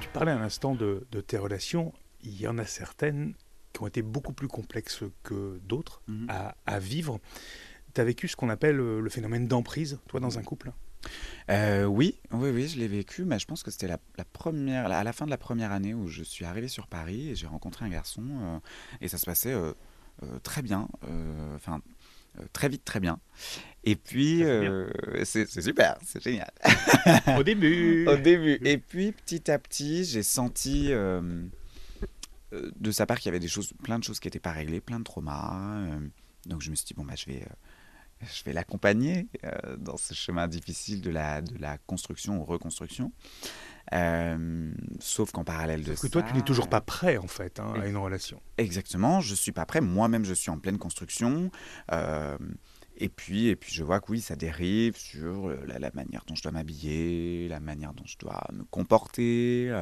[0.00, 1.92] Tu parlais un instant de, tes relations.
[2.22, 3.34] Il y en a certaines
[3.72, 6.28] qui ont été beaucoup plus complexes que d'autres mhm.
[6.66, 7.18] à, vivre.
[7.94, 10.72] Tu as vécu ce qu'on appelle le phénomène d'emprise, toi, dans un couple?
[11.50, 13.98] Euh, oui, oui, oui, je l'ai vécu, mais je pense que c'était la,
[14.32, 17.34] première, à la fin de la première année où je suis arrivé sur Paris et
[17.34, 18.58] j'ai rencontré un garçon euh,
[19.00, 19.72] et ça se passait euh,
[20.42, 20.88] très bien,
[21.54, 21.82] enfin
[22.52, 23.20] très vite, très bien.
[23.84, 24.42] Et puis,
[25.24, 26.50] c'est super, c'est génial.
[27.38, 28.06] Au début.
[28.08, 28.58] Au début.
[28.64, 33.74] Et puis, petit à petit, j'ai senti de sa part qu'il y avait des choses,
[33.82, 35.86] plein de choses qui n'étaient pas réglées, plein de traumas.
[36.46, 37.46] donc, je me suis dit, bon, bah, je vais
[38.32, 43.12] je vais l'accompagner euh, dans ce chemin difficile de la, de la construction ou reconstruction.
[43.92, 46.08] Euh, sauf qu'en parallèle de que ça...
[46.08, 48.40] que toi, tu n'es toujours pas prêt, en fait, hein, à une relation.
[48.56, 49.80] Exactement, je suis pas prêt.
[49.80, 51.50] Moi-même, je suis en pleine construction.
[51.92, 52.38] Euh,
[52.96, 56.34] et puis, et puis, je vois que oui, ça dérive sur la, la manière dont
[56.34, 59.72] je dois m'habiller, la manière dont je dois me comporter.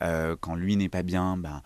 [0.00, 1.62] quand lui n'est pas bien, ben,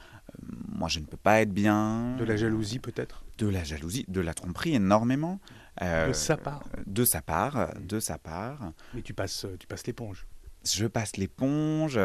[0.69, 2.17] moi, je ne peux pas être bien.
[2.19, 3.25] De la jalousie, peut-être?
[3.39, 5.41] De la jalousie, de la tromperie, énormément.
[5.81, 6.65] Euh, de sa part.
[6.87, 8.73] De sa part, de sa part.
[8.95, 10.27] Mais tu passes, tu passes l'éponge.
[10.65, 11.99] Je passe l'éponge.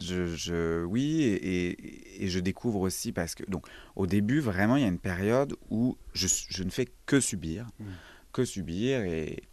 [0.00, 4.82] Je, je, oui, et, et, je découvre aussi parce que, donc, au début, vraiment, il
[4.82, 7.84] y a une période où je, je ne fais que subir, mm.
[8.32, 9.44] que subir, et,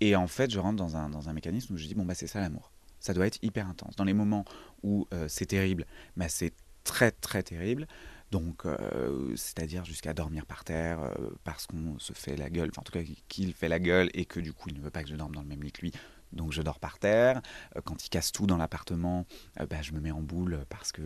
[0.00, 2.14] et en fait, je rentre dans un, dans un mécanisme où je dis, bon, bah,
[2.14, 2.72] c'est ça l'amour.
[2.98, 3.96] Ça doit être hyper intense.
[3.96, 4.44] Dans les moments
[4.82, 6.52] où euh, c'est terrible, bah, c'est
[6.84, 7.86] très, très terrible.
[8.32, 12.80] Donc, euh, c'est-à-dire jusqu'à dormir par terre euh, parce qu'on se fait la gueule, enfin
[12.80, 15.02] en tout cas qu'il fait la gueule et que du coup il ne veut pas
[15.02, 15.92] que je dorme dans le même lit que lui,
[16.32, 17.42] donc je dors par terre.
[17.76, 21.02] Euh, quand il casse tout dans l'appartement, bah, je me mets en boule parce que,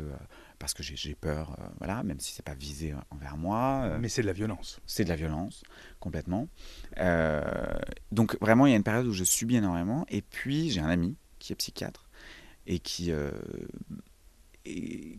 [0.58, 3.98] parce que j'ai peur, voilà, même si c'est pas visé envers moi.
[4.00, 4.80] Mais c'est de la violence.
[4.86, 5.62] C'est de la violence,
[6.00, 6.48] complètement.
[8.12, 10.06] donc vraiment, il y a une période où je subis énormément.
[10.08, 12.08] Et puis j'ai un ami qui est psychiatre
[12.66, 13.12] et qui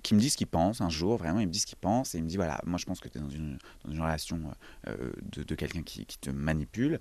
[0.03, 2.15] qui me dit ce qu'il pense un jour, vraiment, il me dit ce qu'il pense,
[2.15, 4.01] et il me dit, voilà, moi je pense que tu es dans une, dans une
[4.01, 4.41] relation
[4.87, 6.99] euh, de, de quelqu'un qui, qui, te manipule,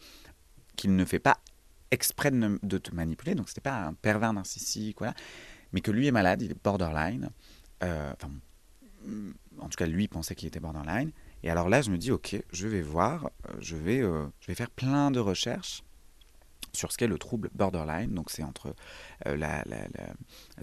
[0.76, 1.38] qu'il ne fait pas
[1.96, 5.14] exprès de, te manipuler, donc c'était pas un pervers narcissique, voilà,
[5.72, 7.30] mais que lui est malade, il est borderline,
[7.82, 8.30] euh, enfin,
[9.58, 11.10] en tout cas, lui pensait qu'il était borderline,
[11.42, 14.54] et alors là, je me dis, ok, je vais voir, euh, je vais, je vais
[14.54, 15.82] faire plein de recherches,
[16.76, 18.14] sur ce qu'est le trouble borderline.
[18.14, 18.74] Donc, c'est entre
[19.26, 19.64] euh, la,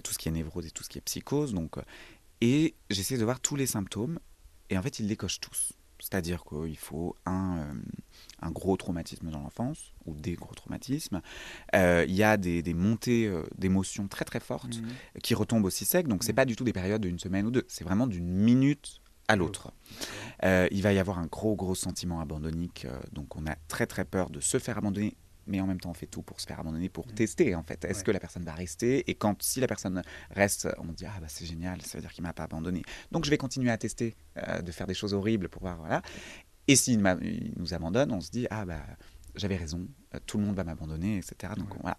[0.02, 1.52] tout ce qui est névrose et tout ce qui est psychose.
[1.52, 1.82] Donc, euh,
[2.40, 4.18] et j'essaie de voir tous les symptômes.
[4.70, 5.72] Et en fait, ils les tous.
[6.04, 7.72] C'est-à-dire qu'il faut un, euh,
[8.42, 11.22] un, gros traumatisme dans l'enfance, ou des gros traumatismes.
[11.72, 15.20] Il y a des, des montées d'émotions très très fortes mmh.
[15.22, 16.06] qui retombent aussi sec.
[16.08, 16.36] Donc, ce n'est mmh.
[16.36, 17.64] pas du tout des périodes d'une semaine ou deux.
[17.68, 19.72] C'est vraiment d'une minute à l'autre.
[20.42, 22.86] il va y avoir un gros gros sentiment abandonnique.
[23.12, 25.94] donc, on a très très peur de se faire abandonner mais en même temps on
[25.94, 27.12] fait tout pour se faire abandonner, pour mm.
[27.12, 27.84] tester en fait.
[27.84, 29.08] Est-ce que la personne va rester?
[29.10, 32.12] Et quand si la personne reste, on dit ah bah c'est génial, ça veut dire
[32.12, 32.82] qu'il m'a pas abandonné.
[33.12, 36.02] Donc je vais continuer à tester, euh, de faire des choses horribles pour voir voilà.
[36.66, 37.02] Et s'il
[37.56, 38.82] nous abandonne, on se dit ah bah
[39.34, 41.52] j'avais raison, euh, tout le monde va m'abandonner, etc.
[41.56, 41.96] Donc voilà,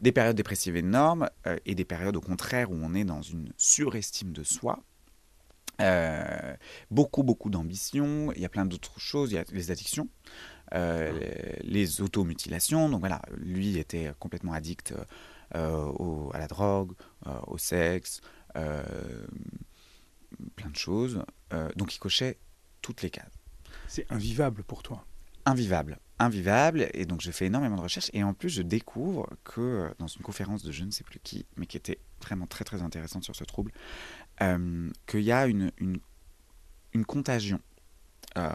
[0.00, 3.52] des périodes dépressives énormes euh, et des périodes au contraire où on est dans une
[3.56, 4.82] surestime de soi.
[6.90, 8.32] beaucoup, beaucoup d'ambition.
[8.32, 9.30] Il y a plein d'autres choses.
[9.30, 10.08] Il y a les addictions.
[10.74, 11.12] Euh,
[11.62, 12.88] les, automutilations.
[12.88, 14.94] Donc voilà, lui était complètement addict
[15.54, 16.92] euh, à la drogue,
[17.26, 18.20] euh, au sexe,
[18.54, 18.70] plein
[20.70, 21.22] de choses.
[21.76, 22.38] donc il cochait
[22.82, 23.32] toutes les cases.
[23.86, 25.04] C'est invivable pour toi
[25.46, 26.88] Invivable, invivable.
[26.92, 28.10] Et donc je fais énormément de recherches.
[28.12, 31.46] Et en plus, je découvre que dans une conférence de je ne sais plus qui,
[31.56, 33.72] mais qui était vraiment très très intéressante sur ce trouble,
[34.38, 36.00] qu'il y a une, une,
[36.92, 37.60] une contagion
[38.36, 38.50] euh,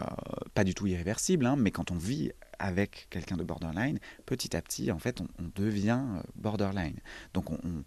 [0.54, 4.62] pas du tout irréversible, hein, mais quand on vit avec quelqu'un de borderline, petit à
[4.62, 6.98] petit, en fait, on, devient euh, borderline.
[7.34, 7.84] Donc, on,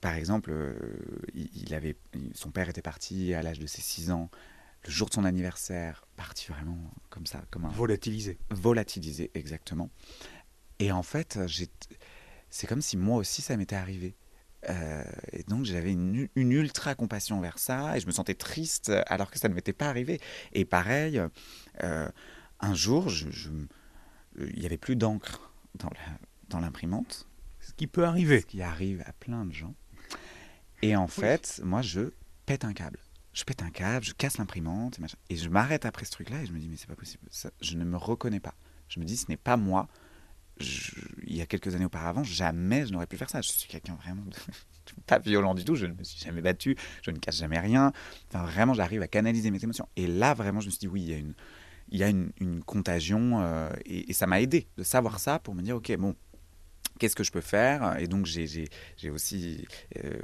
[0.00, 0.74] par exemple, euh,
[1.34, 1.96] il, avait,
[2.34, 4.30] son père était parti à l'âge de ses 6 ans,
[4.86, 6.78] le jour de son anniversaire, parti vraiment
[7.10, 7.70] comme ça, comme un...
[7.70, 8.38] Volatilisé.
[8.50, 9.90] Volatilisé, exactement.
[10.78, 11.38] Et en fait,
[12.50, 14.14] c'est comme si moi aussi ça m'était arrivé.
[14.70, 19.30] Euh, et donc j'avais une, ultra compassion vers ça et je me sentais triste alors
[19.30, 20.20] que ça ne m'était pas arrivé.
[20.52, 21.20] Et pareil,
[21.82, 22.08] euh,
[22.60, 23.28] un jour, je,
[24.38, 25.52] il n'y avait plus d'encre
[26.48, 27.28] dans l'imprimante.
[27.60, 28.40] Ce qui peut arriver.
[28.40, 29.74] Ce qui arrive à plein de gens.
[30.82, 32.12] Et en fait, moi, je
[32.44, 32.98] pète un câble.
[33.32, 34.98] Je pète un câble, je casse l'imprimante,
[35.28, 37.26] et, je m'arrête après ce truc-là et je me dis, mais c'est pas possible.
[37.30, 38.54] Ça, je ne me reconnais pas.
[38.88, 39.88] Je me dis, ce n'est pas moi.
[40.60, 43.40] Il y a quelques années auparavant, jamais je n'aurais pu faire ça.
[43.40, 44.22] Je suis quelqu'un vraiment
[45.06, 47.92] pas violent du tout, je ne me suis jamais battu, je ne casse jamais rien.
[48.28, 49.88] Enfin, vraiment, j'arrive à canaliser mes émotions.
[49.96, 51.34] Et là, vraiment, je me suis dit, oui, il y a une,
[51.90, 55.62] il y a une, contagion euh, et, ça m'a aidé de savoir ça pour me
[55.62, 56.14] dire, ok, bon,
[56.98, 57.98] qu'est-ce que je peux faire?
[57.98, 58.68] Et donc, j'ai
[59.10, 59.66] aussi
[60.04, 60.18] euh,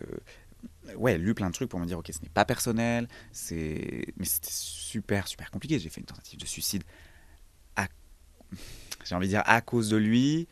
[0.96, 4.24] ouais, lu plein de trucs pour me dire, ok, ce n'est pas personnel, c'est mais
[4.24, 5.78] c'était super, super compliqué.
[5.78, 6.84] J'ai fait une tentative de suicide,
[9.04, 10.48] j'ai envie de dire, à cause de lui.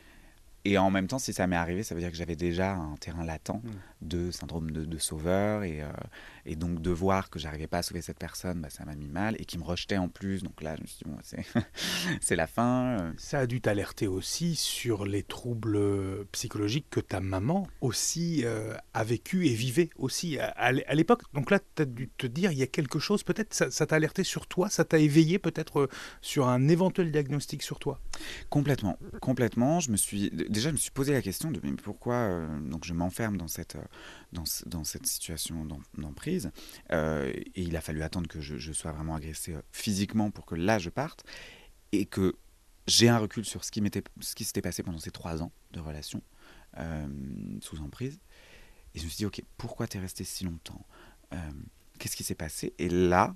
[0.64, 2.96] Et en même temps, si ça m'est arrivé, ça veut dire que j'avais déjà un
[2.96, 3.70] terrain latent mm.
[4.02, 5.62] de syndrome de, sauveur.
[5.62, 5.88] Et, euh,
[6.48, 9.08] et, donc, de voir que j'arrivais pas à sauver cette personne, bah, ça m'a mis
[9.08, 9.36] mal.
[9.38, 10.42] Et qui me rejetait en plus.
[10.42, 11.18] Donc là, je me suis dit, bon,
[12.20, 13.12] c'est la fin.
[13.16, 19.04] Ça a dû t'alerter aussi sur les troubles psychologiques que ta maman aussi euh, a
[19.04, 21.22] vécu et vivait aussi à, l'époque.
[21.34, 23.96] Donc là, tu as dû te dire, il y a quelque chose, peut-être, ça t'a
[23.96, 25.88] alerté sur toi, ça t'a éveillé peut-être euh,
[26.20, 28.00] sur un éventuel diagnostic sur toi?
[28.50, 28.98] Complètement.
[29.20, 29.80] Complètement.
[29.80, 32.84] Je me suis déjà, je me suis posé la question de mais pourquoi euh, donc
[32.84, 33.84] je m'enferme dans cette, euh,
[34.32, 36.37] dans, dans, cette situation d'emprise.
[36.92, 40.78] Euh, et il a fallu attendre que je, sois vraiment agressé physiquement pour que là
[40.78, 41.24] je parte.
[41.92, 42.36] Et que
[42.86, 46.22] j'ai un recul sur ce qui s'était passé pendant ces trois ans de relation
[47.60, 48.20] sous emprise.
[48.94, 50.86] Et je me suis dit, ok, pourquoi tu es resté si longtemps
[51.98, 52.74] Qu'est-ce qui s'est passé?
[52.78, 53.34] Et là,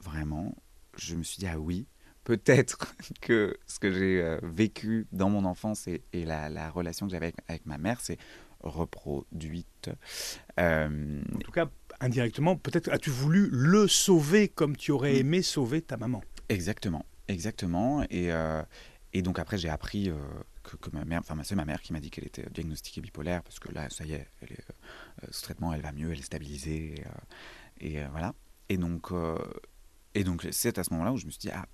[0.00, 0.54] vraiment,
[0.96, 1.86] je me suis dit, ah oui,
[2.24, 7.32] peut-être que ce que j'ai euh, vécu dans mon enfance et, la, relation que j'avais
[7.48, 8.18] avec, ma mère, c'est
[8.60, 9.90] reproduite.
[10.60, 11.68] Euh, en tout cas,
[12.02, 16.22] indirectement, peut-être as-tu voulu le sauver comme tu aurais aimé sauver ta maman?
[16.48, 18.02] Exactement, exactement.
[18.10, 18.62] Et, euh,
[19.12, 20.10] et donc après, j'ai appris
[20.62, 23.58] que, ma mère, enfin c'est ma mère qui m'a dit qu'elle était diagnostiquée bipolaire, parce
[23.58, 24.64] que là, ça y est, elle est
[25.30, 27.02] sous traitement, elle va mieux, elle est stabilisée.
[27.80, 28.34] Et, et voilà.
[28.68, 29.10] Et donc,
[30.14, 31.66] et donc c'est à ce moment-là où je me suis dit, ah,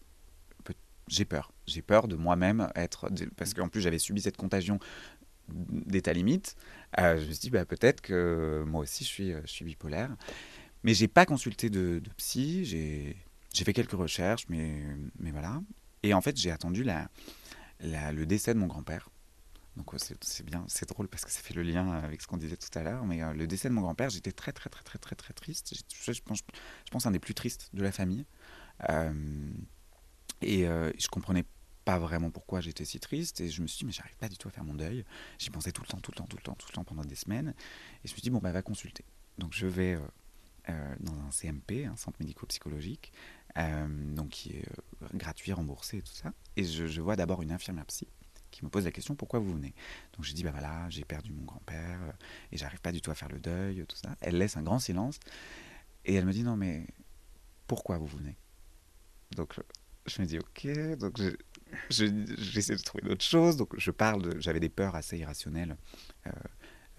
[1.09, 1.53] j'ai peur.
[1.67, 3.09] J'ai peur de moi-même être.
[3.37, 4.79] Parce qu'en plus, j'avais subi cette contagion
[5.49, 6.55] d'état limite.
[6.99, 10.17] Euh, je me suis dit, bah, peut-être que moi aussi, je suis, je suis bipolaire.
[10.85, 12.65] Mais j'ai pas consulté de, psy.
[12.65, 14.83] J'ai fait quelques recherches, mais,
[15.33, 15.61] voilà.
[16.03, 16.85] Et en fait, j'ai attendu
[17.81, 19.11] le décès de mon grand-père.
[19.79, 22.57] Donc c'est bien, c'est drôle parce que ça fait le lien avec ce qu'on disait
[22.57, 23.05] tout à l'heure.
[23.05, 25.73] Mais euh, le décès de mon grand-père, j'étais très très très très très très triste.
[25.73, 26.21] Je,
[26.91, 28.27] pense, un des plus tristes de la famille.
[28.91, 29.13] Euh,
[30.43, 31.45] et euh, je comprenais
[31.89, 33.41] pas vraiment pourquoi j'étais si triste.
[33.41, 35.07] Et je me suis dit, mais j'arrive pas du tout à faire mon deuil.
[35.39, 37.03] J'y pensais tout le temps, tout le temps, tout le temps, tout le temps pendant
[37.03, 37.55] des semaines.
[38.05, 39.07] Et je me suis dit, bon, bah, va consulter.
[39.39, 40.01] Donc je vais euh,
[40.69, 43.11] euh, dans un CMP, un centre médico-psychologique,
[43.57, 44.67] donc qui est
[45.15, 46.35] gratuit, remboursé et tout ça.
[46.57, 48.07] Et je, vois d'abord une infirmière psy
[48.51, 49.75] qui me pose la question pourquoi vous venez?
[50.13, 52.01] Donc j'ai dit bah voilà j'ai perdu mon grand-père
[52.53, 54.17] et j'arrive pas du tout à faire le deuil tout ça.
[54.21, 55.19] Elle laisse un grand silence
[56.05, 56.87] et elle me dit non mais
[57.67, 58.37] pourquoi vous venez?
[59.37, 59.59] Donc
[60.09, 61.21] je me dis ok, donc
[61.91, 63.57] j'essaie de trouver d'autres choses.
[63.57, 65.77] Donc je parle, j'avais des peurs assez irrationnelles,
[66.27, 66.31] euh,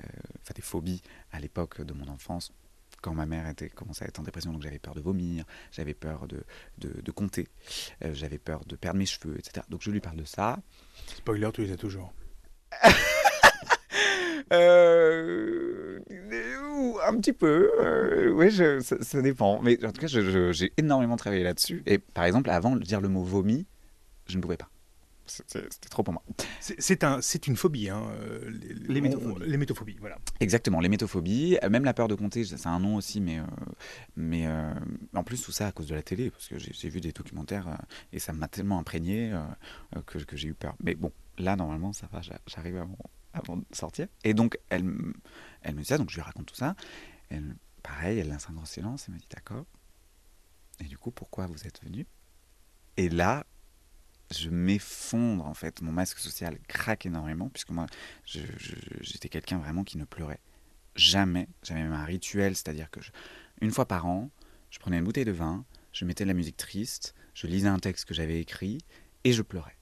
[0.04, 0.08] euh,
[0.42, 1.02] enfin des phobies
[1.32, 2.52] à l'époque de mon enfance.
[3.02, 5.94] Quand ma mère était, commençait à être en dépression, donc j'avais peur de vomir, j'avais
[5.94, 6.44] peur de,
[6.78, 7.48] de, compter,
[8.04, 9.66] euh, j'avais peur de perdre mes cheveux, etc.
[9.70, 10.60] Donc je lui parle de ça.
[11.16, 12.14] Spoiler, tu les as toujours.
[14.52, 16.00] Euh,
[17.06, 19.62] un petit peu, euh, oui, ça, dépend.
[19.62, 21.84] Mais en tout cas, j'ai énormément travaillé là-dessus.
[21.86, 23.68] Et par exemple, avant de dire le mot vomi,
[24.30, 24.70] je ne pouvais pas.
[25.26, 26.24] C'était trop pour moi.
[26.60, 29.46] C'est un, une phobie, hein, euh, les, les, métophobies.
[29.46, 29.98] les métophobies.
[30.00, 30.18] voilà.
[30.40, 31.60] Exactement, les métophobies.
[31.70, 33.40] Même la peur de compter, c'est un nom aussi, mais,
[34.16, 34.48] mais
[35.14, 37.78] en plus tout ça à cause de la télé, parce que j'ai vu des documentaires
[38.12, 39.32] et ça m'a tellement imprégné
[40.08, 40.76] que, que j'ai eu peur.
[40.84, 42.84] Mais bon, là normalement ça va, j'arrive
[43.34, 44.08] avant de sortir.
[44.24, 44.86] Et donc, elle,
[45.62, 46.76] elle me dit ça, donc je lui raconte tout ça.
[47.30, 49.66] Elle, pareil, elle lance un grand silence et me dit d'accord.
[50.80, 52.08] Et du coup, pourquoi vous êtes venu?
[52.98, 53.46] Et là,
[54.36, 55.82] je m'effondre en fait.
[55.82, 57.88] Mon masque social craque énormément, puisque moi,
[58.26, 60.40] j'étais quelqu'un vraiment qui ne pleurait
[60.96, 61.48] jamais.
[61.64, 63.00] J'avais même un rituel, c'est-à-dire que
[63.62, 64.30] une fois par an,
[64.70, 67.80] je prenais une bouteille de vin, je mettais de la musique triste, je lisais un
[67.80, 68.80] texte que j'avais écrit
[69.24, 69.78] et je pleurais.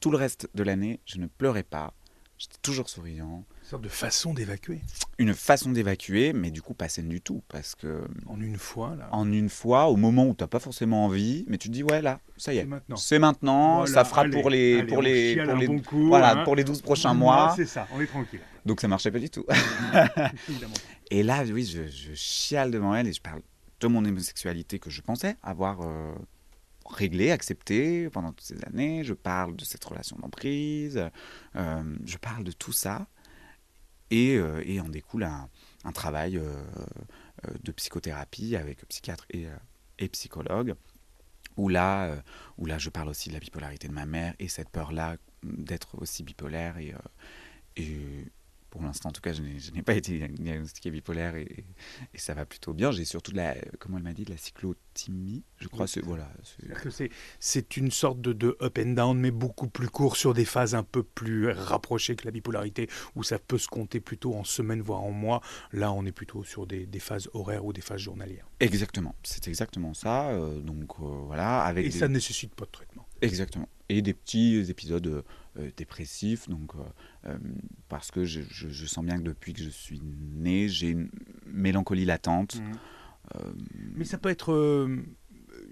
[0.00, 1.94] Tout le reste de l'année, je ne pleurais pas,
[2.38, 3.44] J'étais toujours souriant.
[3.62, 4.82] Une sorte de façon d'évacuer.
[5.18, 7.42] Une façon d'évacuer, mais du coup pas saine du tout.
[7.48, 8.06] Parce que.
[8.26, 9.08] En une fois, là.
[9.12, 11.82] En une fois, au moment où tu n'as pas forcément envie, mais tu te dis,
[11.82, 12.60] ouais, là, ça y est.
[12.60, 12.96] C'est maintenant.
[12.96, 14.82] C'est maintenant, ça fera pour les.
[14.82, 16.44] pour les, pour les, voilà, hein.
[16.44, 17.54] pour les 12 prochains mois.
[17.56, 18.40] C'est ça, on est tranquille.
[18.66, 19.46] Donc ça marchait pas du tout.
[21.10, 23.40] et là, oui, je, je, chiale devant elle et je parle
[23.80, 25.80] de mon homosexualité que je pensais avoir.
[25.80, 26.14] Euh,
[26.90, 29.04] réglé, accepté pendant toutes ces années.
[29.04, 31.02] Je parle de cette relation d'emprise,
[31.56, 33.06] euh, je parle de tout ça.
[34.10, 35.48] Et, euh, et en découle un,
[35.84, 36.62] un travail euh,
[37.64, 39.46] de psychothérapie avec psychiatre et,
[39.98, 40.74] et psychologue,
[41.56, 42.22] où là,
[42.56, 46.00] où là je parle aussi de la bipolarité de ma mère et cette peur-là d'être
[46.00, 46.94] aussi bipolaire et,
[47.76, 48.26] et
[48.76, 49.40] pour l'instant, en tout cas, je
[49.72, 51.64] n'ai pas été diagnostiqué bipolaire et,
[52.12, 52.90] et, ça va plutôt bien.
[52.90, 55.86] J'ai surtout de la, comment elle m'a dit, de la cyclothymie, je crois.
[55.86, 56.28] C'est voilà.
[57.40, 60.74] C'est une sorte de, de, up and down, mais beaucoup plus court sur des phases
[60.74, 64.82] un peu plus rapprochées que la bipolarité, où ça peut se compter plutôt en semaines,
[64.82, 65.40] voire en mois.
[65.72, 68.46] Là, on est plutôt sur des, des phases horaires ou des phases journalières.
[68.60, 70.28] Exactement, c'est exactement ça.
[70.28, 73.05] Euh, donc euh, voilà, avec et ça ne nécessite pas de traitement.
[73.22, 73.68] Exactement.
[73.88, 75.24] Et des petits épisodes
[75.58, 76.78] euh, dépressif, donc, euh,
[77.26, 77.38] euh,
[77.88, 81.08] parce que je, sens bien que depuis que je suis né, j'ai une
[81.46, 82.56] mélancolie latente.
[82.56, 82.72] Mmh.
[83.94, 84.88] Mais ça peut être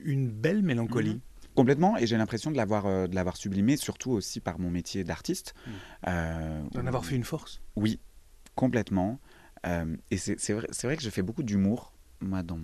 [0.02, 1.14] une belle mélancolie.
[1.14, 1.20] Mmh.
[1.54, 5.54] Complètement, et j'ai l'impression de l'avoir de l'avoir sublimé, surtout aussi par mon métier d'artiste.
[5.66, 6.68] Mmh.
[6.72, 8.00] D'en avoir fait une force Oui,
[8.56, 9.20] complètement.
[10.10, 12.58] et c'est vrai, vrai que je fais beaucoup d'humour, moi, dans,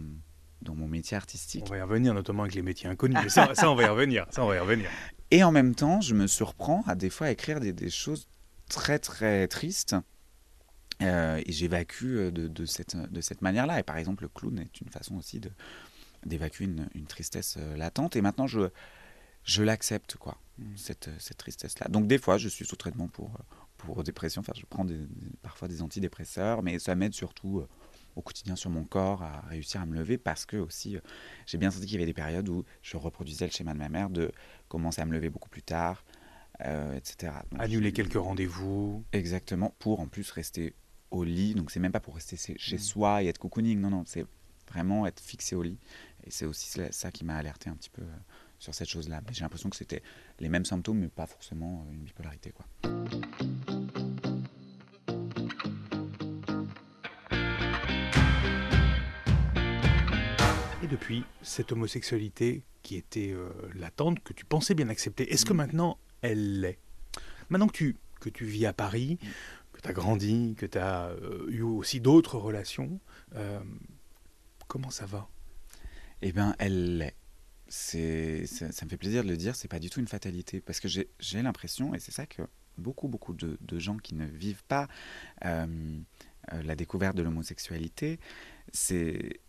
[0.63, 1.65] dans mon métier artistique.
[1.67, 3.19] On va y revenir, notamment avec les métiers inconnus.
[3.23, 4.27] Mais ça, ça, on va y revenir.
[4.31, 4.91] Ça, on va y revenir.
[5.31, 8.29] Et en même temps, je me surprends à des fois à écrire des, choses
[8.69, 9.97] très très tristes.
[11.03, 13.79] Euh, et j'évacue euh, de, de, cette, de cette manière-là.
[13.79, 15.41] Et par exemple, le clown est une façon aussi
[16.27, 18.17] d'évacuer une, une, tristesse euh, latente.
[18.17, 18.69] Et maintenant, je,
[19.45, 20.77] je l'accepte, quoi, mmh.
[20.77, 21.87] cette, cette tristesse-là.
[21.89, 23.39] Donc des fois, je suis sous traitement pour,
[23.79, 24.41] pour dépression.
[24.41, 24.99] Enfin, je prends des,
[25.43, 27.65] parfois des antidépresseurs, mais ça m'aide surtout
[28.17, 30.97] au quotidien sur mon corps à réussir à me lever parce que aussi
[31.47, 33.89] j'ai bien senti qu'il y avait des périodes où je reproduisais le schéma de ma
[33.89, 34.33] mère de
[34.69, 36.05] commencer à me lever beaucoup plus tard,
[36.65, 37.33] euh, etc.
[37.59, 39.05] Annuler quelques rendez-vous.
[39.13, 40.75] Exactement, pour en plus rester
[41.11, 41.55] au lit.
[41.55, 42.79] Donc c'est même pas pour rester chez mm.
[42.79, 44.27] soi et être cocooning, non, non, c'est
[44.71, 45.79] vraiment être fixé au lit.
[46.25, 48.17] Et c'est aussi ça qui m'a alerté un petit peu euh,
[48.59, 49.23] sur cette chose-là.
[49.31, 50.03] J'ai l'impression que c'était
[50.39, 52.53] les mêmes symptômes, mais pas forcément euh, une bipolarité.
[52.53, 52.67] Quoi.
[60.91, 65.57] Depuis cette homosexualité qui était euh, latente, que tu pensais bien accepter Est-ce que mm.
[65.57, 66.79] maintenant elle l'est?
[67.49, 69.27] Maintenant que tu, que tu vis à Paris, mm.
[69.73, 73.01] que tu as grandi, que tu as euh, eu aussi d'autres relations,
[73.37, 73.61] euh,
[74.67, 75.29] comment ça va?
[76.23, 77.17] Eh bien, elle l'est.
[77.73, 80.61] C'est, ça, me fait plaisir de le dire, c'est pas du tout une fatalité.
[80.61, 82.43] Parce que j'ai, l'impression, et c'est ça que
[82.79, 84.89] beaucoup, beaucoup de, de, gens qui ne vivent pas
[85.41, 88.19] la découverte de l'homosexualité,
[88.73, 89.41] c'est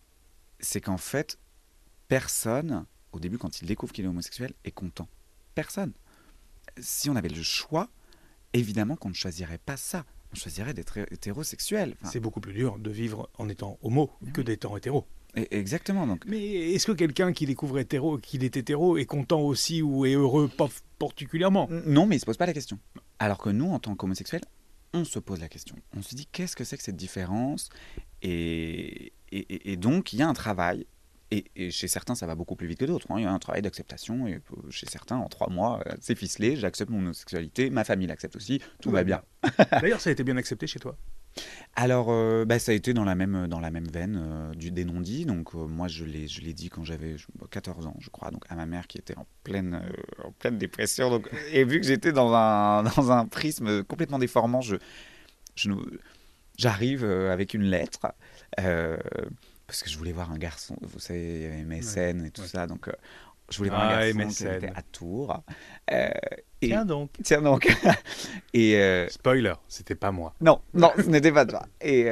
[0.61, 1.37] c'est qu'en fait,
[2.07, 5.07] personne, au début, quand il découvre qu'il est homosexuel, est content.
[5.55, 5.93] Personne.
[6.79, 7.89] Si on avait le choix,
[8.53, 10.05] évidemment qu'on ne choisirait pas ça.
[10.33, 11.95] On choisirait d'être hétérosexuel.
[12.03, 15.05] c'est beaucoup plus dur de vivre en étant homo que d'étant hétéro.
[15.35, 16.07] exactement.
[16.07, 16.23] Donc.
[16.25, 20.13] Mais est-ce que quelqu'un qui découvre hétéro, qu'il est hétéro, est content aussi ou est
[20.13, 21.67] heureux pas particulièrement?
[21.85, 22.79] Non, mais il se pose pas la question.
[23.19, 24.43] Alors que nous, en tant qu'homosexuels,
[24.93, 25.75] on se pose la question.
[25.95, 27.69] On se dit qu'est-ce que c'est que cette différence?
[28.21, 30.85] Et, et, donc, il y a un travail.
[31.31, 33.09] Et, chez certains, ça va beaucoup plus vite que d'autres.
[33.09, 33.15] Hein.
[33.17, 34.27] Il y a un travail d'acceptation.
[34.27, 36.57] Et chez certains, en trois mois, euh, c'est ficelé.
[36.57, 37.69] J'accepte mon homosexualité.
[37.69, 38.61] Ma famille l'accepte aussi.
[38.81, 39.21] Tout, va bien.
[39.71, 40.97] D'ailleurs, ça a été bien accepté chez toi?
[41.77, 44.71] Alors, euh, bah, ça a été dans la même, dans la même veine euh, du,
[44.71, 45.25] des non-dits.
[45.25, 47.15] Donc, moi, je l'ai, je l'ai dit quand j'avais
[47.49, 49.81] 14 ans, je crois, donc à ma mère qui était en pleine,
[50.21, 51.09] en pleine dépression.
[51.09, 54.75] Donc, et vu que j'étais dans un, dans un prisme complètement déformant, je,
[55.55, 55.69] je,
[56.57, 58.09] j'arrive avec une lettre euh,
[58.57, 60.75] parce que je voulais voir un garçon.
[60.81, 62.67] Vous savez, il y avait MSN et tout ça.
[62.67, 62.93] Donc, euh,
[63.49, 65.43] je voulais voir un ah, garçon qui était à Tours.
[65.91, 66.09] Euh,
[66.61, 66.67] et...
[66.67, 67.11] Tiens donc.
[67.23, 67.73] Tiens donc.
[68.53, 70.33] et Spoiler, c'était pas moi.
[70.41, 71.65] Non, non, ce n'était pas toi.
[71.79, 72.07] Et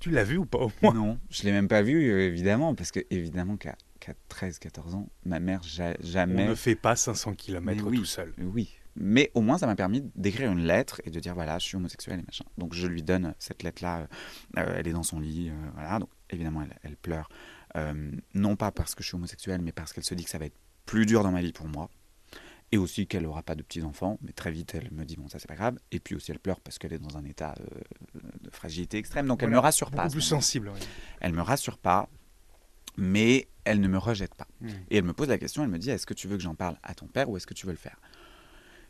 [0.00, 0.94] tu l'as vu ou pas au moins?
[0.94, 3.74] Non, je l'ai même pas vu évidemment parce que évidemment qu'à
[4.30, 5.62] 13-14 ans, ma mère
[6.00, 6.44] jamais.
[6.44, 8.32] On ne fait pas 500 km tout seul.
[8.38, 11.66] Oui, mais au moins, ça m'a permis d'écrire une lettre et de dire voilà, je
[11.66, 12.44] suis homosexuel et machin.
[12.56, 14.00] Donc je lui donne cette lettre-là.
[14.00, 14.06] Euh,
[14.58, 15.50] euh, elle est dans son lit.
[15.50, 15.98] Euh, voilà.
[15.98, 17.28] Donc évidemment, elle, pleure.
[18.34, 20.46] non pas parce que je suis homosexuel, mais parce qu'elle se dit que ça va
[20.46, 21.90] être plus dur dans ma vie pour moi.
[22.72, 24.18] Et aussi qu'elle n'aura pas de petits-enfants.
[24.22, 25.78] Mais très vite, elle me dit bon, ça, c'est pas grave.
[25.92, 27.54] Et puis aussi, elle pleure parce qu'elle est dans un état
[28.40, 29.26] de fragilité extrême.
[29.26, 30.08] Donc elle me rassure pas.
[30.08, 30.72] plus sensible.
[30.74, 30.80] Oui.
[31.20, 32.08] Elle me rassure pas
[32.96, 34.46] mais elle ne me rejette pas.
[34.60, 34.68] Hmm.
[34.90, 36.54] Et elle me pose la question, elle me dit, est-ce que tu veux que j'en
[36.54, 38.00] parle à ton père ou est-ce que tu veux le faire?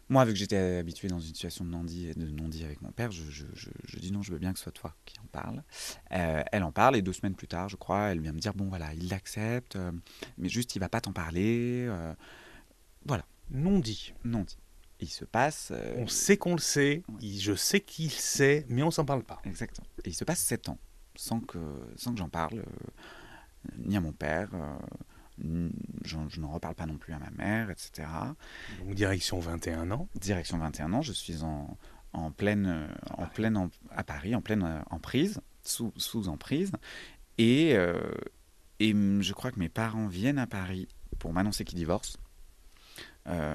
[0.09, 3.45] Moi, vu que j'étais habitué dans une situation de non-dit de avec mon père, je,
[3.99, 5.65] dis non, je veux bien que ce soit toi qui en parle.
[6.13, 8.55] Euh, elle en parle et deux semaines plus tard, je crois, elle vient me dire
[8.55, 9.91] bon voilà, il l'accepte, euh,
[10.39, 11.87] mais juste il va pas t'en parler.
[11.89, 12.15] Euh,
[13.05, 13.25] voilà.
[13.51, 14.15] Non-dit.
[14.25, 14.59] Non-dit.
[15.01, 15.73] Il se passe.
[15.97, 19.41] on sait qu'on le sait, je sais qu'il sait, mais on s'en parle pas.
[19.45, 19.87] Exactement.
[20.05, 20.79] Et il se passe sept ans
[21.17, 21.59] sans que,
[21.97, 22.65] sans que j'en parle,
[23.79, 24.51] ni à mon père
[25.39, 28.09] je, n'en reparle pas non plus à ma mère, etc.
[28.84, 31.76] Donc direction 21 ans Direction 21 ans, je suis en,
[32.12, 36.72] en pleine, en pleine à Paris, en pleine euh, emprise, sous, sous emprise.
[37.39, 38.01] Et, euh,
[38.80, 42.18] et je crois que mes parents viennent à Paris pour m'annoncer qu'ils divorcent.
[43.28, 43.55] Euh,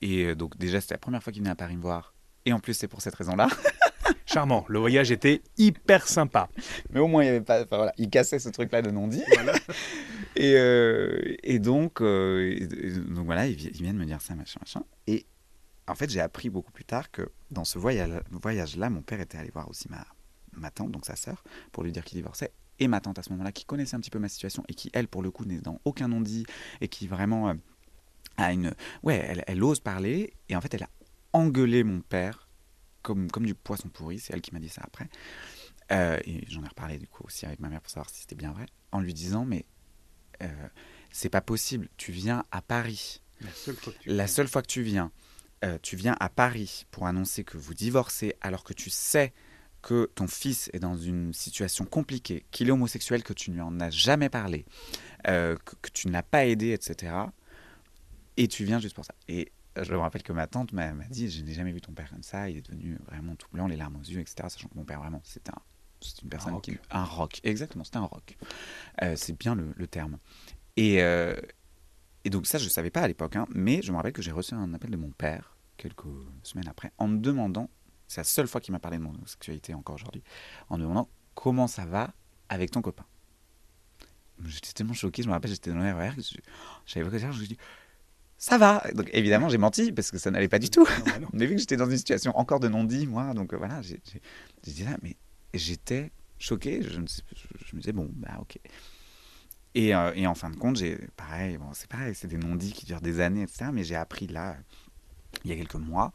[0.00, 2.14] Et donc déjà, c'était la première fois qu'il venait à Paris me voir.
[2.46, 3.48] Et en plus, c'est pour cette raison-là.
[4.26, 4.64] Charmant.
[4.68, 6.48] Le voyage était hyper sympa.
[6.90, 7.62] Mais au moins, il y avait pas.
[7.62, 9.22] Enfin, voilà, il cassait ce truc-là de non-dit.
[10.36, 12.66] et, euh, et donc, euh,
[13.08, 14.84] donc voilà, ils, viennent me dire ça, machin, machin.
[15.06, 15.26] Et
[15.86, 19.50] en fait, j'ai appris beaucoup plus tard que dans ce voyage-là, mon père était allé
[19.50, 20.06] voir aussi ma,
[20.52, 22.52] ma tante, donc sa sœur, pour lui dire qu'il divorçait.
[22.78, 24.90] Et ma tante à ce moment-là, qui connaissait un petit peu ma situation et qui,
[24.92, 26.46] elle, pour le coup, n'est dans aucun non-dit
[26.80, 27.54] et qui vraiment euh,
[28.36, 28.72] a une.
[29.02, 30.32] Ouais, elle, elle ose parler.
[30.48, 30.90] Et en fait, elle a
[31.32, 32.48] engueulé mon père
[33.02, 34.18] comme, comme du poisson pourri.
[34.18, 35.08] C'est elle qui m'a dit ça après.
[35.92, 38.36] Euh, et j'en ai reparlé du coup aussi avec ma mère pour savoir si c'était
[38.36, 38.66] bien vrai.
[38.92, 39.66] En lui disant, mais
[40.42, 40.68] euh,
[41.10, 41.88] c'est pas possible.
[41.96, 43.22] Tu viens à Paris.
[43.40, 45.10] La seule fois que tu, La seule fois que tu viens,
[45.64, 49.32] euh, tu viens à Paris pour annoncer que vous divorcez alors que tu sais
[49.82, 53.62] que ton fils est dans une situation compliquée, qu'il est homosexuel, que tu ne lui
[53.62, 54.66] en as jamais parlé,
[55.24, 57.14] que, que, tu ne l'as pas aidé, etc.
[58.36, 59.14] Et tu viens juste pour ça.
[59.26, 62.10] Et je me rappelle que ma tante m'a dit Je n'ai jamais vu ton père
[62.10, 64.48] comme ça, il est devenu vraiment tout blanc, les larmes aux yeux, etc.
[64.48, 65.62] Sachant que mon père, vraiment, c'était un,
[66.22, 66.76] une personne un qui.
[66.90, 68.36] Un rock, exactement, c'était un rock.
[69.02, 70.18] Euh, c'est bien le, le, terme.
[70.76, 71.34] Et, euh,
[72.24, 74.22] et donc, ça, je ne savais pas à l'époque, hein, mais je me rappelle que
[74.22, 76.04] j'ai reçu un appel de mon père quelques
[76.42, 77.70] semaines après en me demandant
[78.06, 80.22] c'est la seule fois qu'il m'a parlé de mon sexualité encore aujourd'hui
[80.68, 82.12] en me demandant comment ça va
[82.48, 83.06] avec ton copain.
[84.44, 86.22] J'étais tellement choqué, je me rappelle, j'étais dans l'RER, je
[86.86, 87.60] savais pas quoi dire, je me suis dit
[88.40, 88.82] ça va.
[88.94, 90.86] Donc évidemment, j'ai menti parce que ça n'allait pas du tout.
[91.06, 91.28] Non, non.
[91.34, 94.00] Mais vu que j'étais dans une situation encore de non-dit, moi, donc euh, voilà, j'ai
[94.64, 95.16] dit ça, mais
[95.54, 96.82] j'étais choqué.
[96.82, 98.58] Je, me disais, bon, bah ok.
[99.74, 102.72] Et, euh, et en fin de compte, j'ai pareil, bon, c'est pareil, c'est des non-dits
[102.72, 103.70] qui durent des années, etc.
[103.72, 104.56] Mais j'ai appris là,
[105.44, 106.10] il y a quelques mois,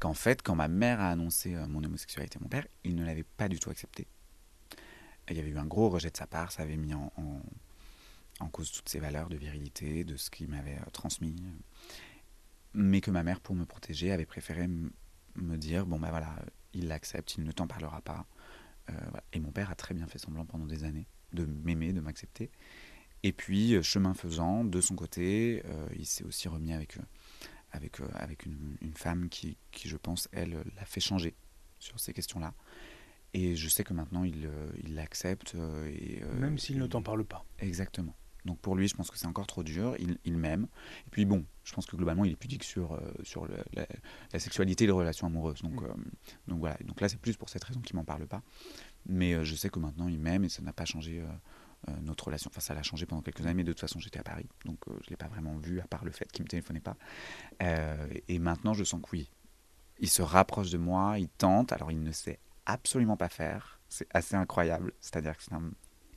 [0.00, 3.04] qu'en fait, quand ma mère a annoncé euh, mon homosexualité à mon père, il ne
[3.04, 4.06] l'avait pas du tout accepté.
[5.28, 7.10] Il y avait eu un gros rejet de sa part, ça avait mis en,
[8.40, 11.34] en cause toutes ces valeurs de virilité, de ce qu'il m'avait euh, transmis.
[12.74, 14.68] Mais que ma mère, pour me protéger, avait préféré
[15.36, 16.36] me dire bon ben voilà,
[16.72, 18.26] il l'accepte, il ne t'en parlera pas.
[18.90, 19.24] Euh, voilà.
[19.32, 22.50] Et mon père a très bien fait semblant pendant des années de m'aimer, de m'accepter.
[23.22, 26.98] Et puis, euh, chemin faisant, de son côté, euh, il s'est aussi remis avec,
[27.72, 31.34] avec, avec une, une, femme qui, qui, je pense, elle, l'a fait changer
[31.78, 32.54] sur ces questions-là.
[33.32, 34.48] Et je sais que maintenant, il
[34.94, 35.56] l'accepte.
[35.86, 37.44] et Même s'il ne t'en parle pas.
[37.58, 38.14] Exactement.
[38.44, 39.94] Donc pour lui, je pense que c'est encore trop dur.
[39.98, 40.66] Il, il m'aime.
[41.06, 43.86] Et puis bon, je pense que globalement, il est pudique sur, euh, sur le, la,
[44.32, 45.62] la, sexualité et les relations amoureuses.
[45.62, 45.84] Donc, mmh.
[45.84, 45.94] euh,
[46.48, 46.76] donc voilà.
[46.84, 48.42] Donc là, c'est plus pour cette raison qu'il m'en parle pas.
[49.06, 51.22] Mais euh, je sais que maintenant, il m'aime et ça n'a pas changé
[52.00, 52.50] notre relation.
[52.50, 54.46] Enfin, ça l'a changé pendant quelques années, mais de toute façon, j'étais à Paris.
[54.64, 56.80] Donc je ne l'ai pas vraiment vu, à part le fait qu'il ne me téléphonait
[56.80, 56.96] pas.
[57.60, 59.30] et maintenant, je sens que oui.
[59.98, 61.72] Il se rapproche de moi, il tente.
[61.72, 63.80] Alors, il ne sait absolument pas faire.
[63.90, 64.94] C'est assez incroyable.
[65.00, 65.70] C'est-à-dire que c'est un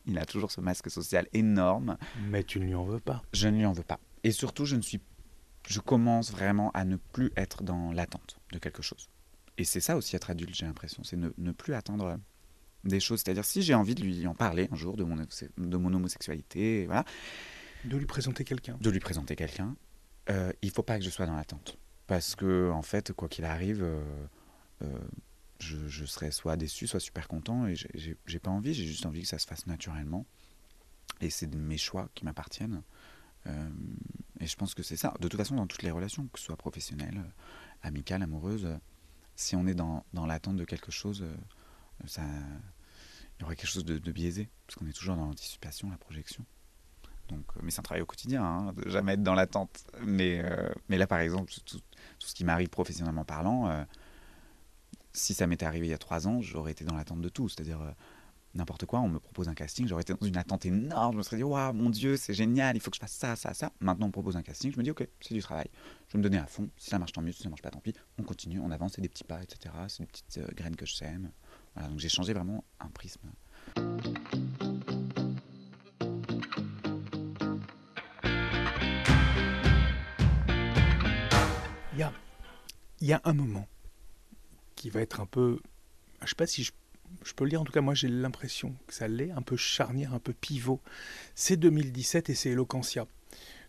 [0.08, 1.97] il a toujours ce masque social énorme.
[2.30, 3.22] Mais tu ne lui en veux pas.
[3.34, 3.99] Je ne lui en veux pas.
[4.24, 5.01] Et surtout, je ne suis,
[5.68, 9.10] je commence vraiment à ne plus être dans l'attente de quelque chose.
[9.58, 12.20] Et c'est ça aussi être adulte, j'ai l'impression, c'est ne, ne, plus attendre
[12.84, 13.22] des choses.
[13.24, 16.86] C'est-à-dire si j'ai envie de lui en parler un jour de mon, de mon homosexualité,
[16.86, 17.05] voilà.
[17.86, 18.78] De lui présenter quelqu'un.
[18.80, 19.76] De lui présenter quelqu'un.
[20.30, 21.78] Euh, il faut pas que je sois dans l'attente.
[22.05, 24.01] Parce que, en fait, quoi qu'il arrive, euh,
[24.84, 24.99] euh,
[25.60, 27.68] je, serais soit déçu, soit super content.
[27.68, 30.26] Et j'ai pas envie, j'ai juste envie que ça se fasse naturellement.
[31.22, 32.84] Et c'est mes choix qui m'appartiennent.
[33.47, 33.70] Euh,
[34.39, 35.14] et je pense que c'est ça.
[35.20, 37.24] De toute façon, dans toutes les relations, que ce soit professionnelles,
[37.82, 38.68] amicales, amoureuses,
[39.36, 41.26] si on est dans, dans l'attente de quelque chose,
[42.05, 42.24] ça,
[43.38, 44.49] il y aurait quelque chose de, de biaisé.
[44.66, 46.45] Parce qu'on est toujours dans l'anticipation, la projection.
[47.30, 49.84] Donc, mais c'est un travail au quotidien, hein, de jamais être dans l'attente.
[50.01, 51.80] Mais, euh, mais là, par exemple, tout,
[52.20, 53.84] ce qui m'arrive professionnellement parlant, euh,
[55.18, 57.49] si ça m'était arrivé il y a trois ans, j'aurais été dans l'attente de tout.
[57.49, 57.91] C'est-à-dire, euh,
[58.53, 61.13] n'importe quoi, on me propose un casting, j'aurais été dans une attente énorme.
[61.13, 63.36] Je me serais dit, waouh, mon Dieu, c'est génial, il faut que je fasse ça,
[63.36, 63.72] ça, ça.
[63.80, 65.70] Maintenant, on me propose un casting, je me dis, ok, c'est du travail.
[66.07, 66.70] Je vais me donner à fond.
[66.78, 67.32] Si ça marche, tant mieux.
[67.32, 67.93] Si ça marche pas, tant pis.
[68.20, 69.74] On continue, on avance, c'est des petits pas, etc.
[69.88, 71.32] C'est des petites euh, graines que je sème.
[71.74, 73.22] Voilà, donc j'ai changé vraiment un prisme.
[81.93, 82.13] Il y a,
[83.01, 83.68] il y a un moment
[84.78, 85.59] qui va être un peu,
[86.21, 86.71] je sais pas si je,
[87.25, 89.57] je peux le dire, en tout cas moi j'ai l'impression que ça l'est, un peu
[89.57, 90.80] charnière, un peu pivot.
[91.36, 93.05] C'est 2017 et c'est Eloquentia.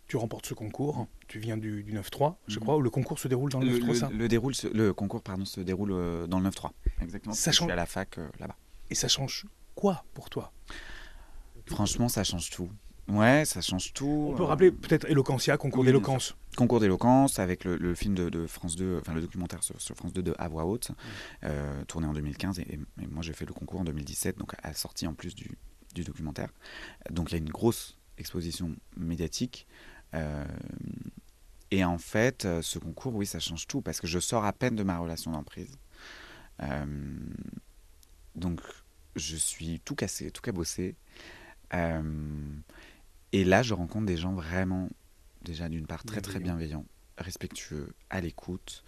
[0.07, 3.27] Tu remportes ce concours, tu viens du, du 9-3, je crois, où le concours se
[3.27, 6.25] déroule dans le, le 9-3, ça le, le, déroule, le concours pardon, se déroule euh,
[6.25, 7.35] dans le 9-3, exactement.
[7.35, 7.67] Ça change...
[7.67, 8.55] Je suis à la fac euh, là-bas.
[8.89, 9.45] Et ça change
[9.75, 10.51] quoi pour toi?
[11.67, 12.69] Franchement, ça change tout.
[13.09, 14.29] Ouais, ça change tout.
[14.31, 16.35] On peut rappeler peut-être Eloquentia, concours oui, d'éloquence.
[16.55, 19.95] Concours d'éloquence avec le, le, film de, de, France 2, enfin le documentaire sur, sur
[19.95, 20.93] France 2 de À voix haute, mmh.
[21.45, 22.59] euh, tourné en 2015.
[22.59, 25.57] Et, et, moi, j'ai fait le concours en 2017, donc à sortie en plus du,
[25.95, 26.49] du documentaire.
[27.09, 29.65] Donc il y a une grosse exposition médiatique.
[30.13, 30.45] Euh,
[31.71, 34.53] Et en fait, euh, ce concours, oui, ça change tout parce que je sors à
[34.53, 35.77] peine de ma relation d'emprise.
[36.63, 36.85] Euh,
[38.35, 38.61] donc,
[39.15, 40.95] je suis tout cassé, tout cabossé.
[41.73, 42.01] Euh,
[43.31, 44.89] et là, je rencontre des gens vraiment,
[45.41, 46.85] déjà d'une part, très très bienveillants,
[47.17, 48.83] respectueux, à l'écoute,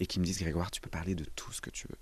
[0.00, 1.98] et qui me disent Grégoire, tu peux parler de tout ce que tu veux.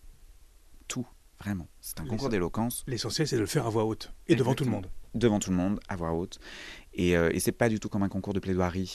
[0.88, 1.06] Tout,
[1.38, 1.68] vraiment.
[1.80, 2.84] C'est un concours d'éloquence.
[2.86, 4.90] L'essentiel, c'est de le faire à voix haute et devant tout le monde.
[5.14, 6.38] Devant tout le monde, à voix haute.
[6.94, 8.94] Et, euh, et c'est pas du tout comme un concours de plaidoirie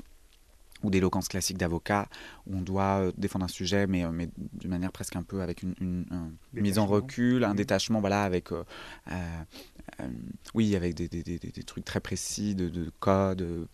[0.83, 2.07] ou d'éloquence classique d'avocat,
[2.45, 5.41] où on doit euh, défendre un sujet, mais, euh, mais d'une manière presque un peu
[5.41, 6.05] avec une, une,
[6.53, 7.57] une mise en recul, un mmh.
[7.57, 8.63] détachement, voilà, avec, euh,
[9.11, 10.07] euh,
[10.53, 13.65] oui, avec des, des, des, des, trucs très précis de, de code euh,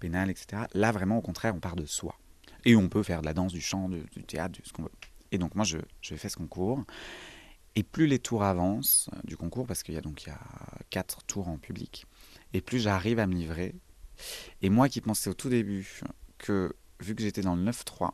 [0.00, 0.62] pénal, etc.
[0.74, 2.18] Là, vraiment, au contraire, on part de soi.
[2.64, 4.92] Et on peut faire de la danse, du chant, du théâtre, de ce qu'on veut.
[5.30, 6.84] Et donc, moi, je, je fais ce concours.
[7.76, 10.40] Et plus les tours avancent du concours, parce qu'il y a donc il y a
[10.90, 12.06] quatre tours en public,
[12.52, 13.74] et plus j'arrive à me livrer,
[14.62, 16.00] et moi qui pensais au tout début
[16.38, 18.10] que, vu que j'étais dans le 9-3,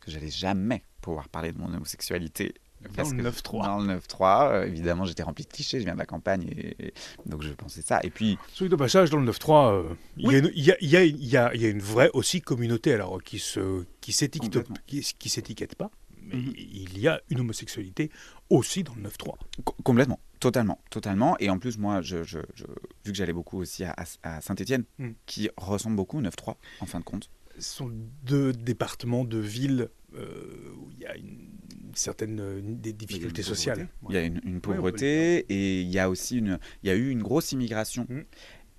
[0.00, 2.54] que j'allais jamais pouvoir parler de mon homosexualité.
[2.96, 3.64] Dans le 9-3.
[3.64, 6.86] Dans le 9-3, euh, évidemment, j'étais rempli de clichés, je viens de la campagne, et,
[6.86, 6.94] et
[7.26, 7.98] donc je pensais ça.
[8.04, 8.38] Et puis.
[8.54, 13.20] Celui de passage, dans le 9-3, euh, il y, a une vraie aussi communauté alors,
[13.22, 15.90] qui ne qui s'étiquette pas
[16.28, 16.54] mais mmh.
[16.56, 18.10] il y a une homosexualité
[18.50, 19.34] aussi dans le 9-3.
[19.82, 21.36] complètement, totalement, totalement.
[21.38, 22.64] Et en plus, moi, je, je, je
[23.04, 25.10] vu que j'allais beaucoup aussi à, à Saint-Etienne, mmh.
[25.26, 27.30] qui ressemble beaucoup au 9-3, en fin de compte.
[27.58, 27.90] Ce sont
[28.22, 31.50] deux départements, deux villes euh, où il y a une,
[31.94, 33.88] certaine une, des difficultés sociales.
[34.08, 36.90] Il y a une, une pauvreté ouais, et il y a aussi une, il y
[36.90, 38.20] a eu une grosse immigration mmh.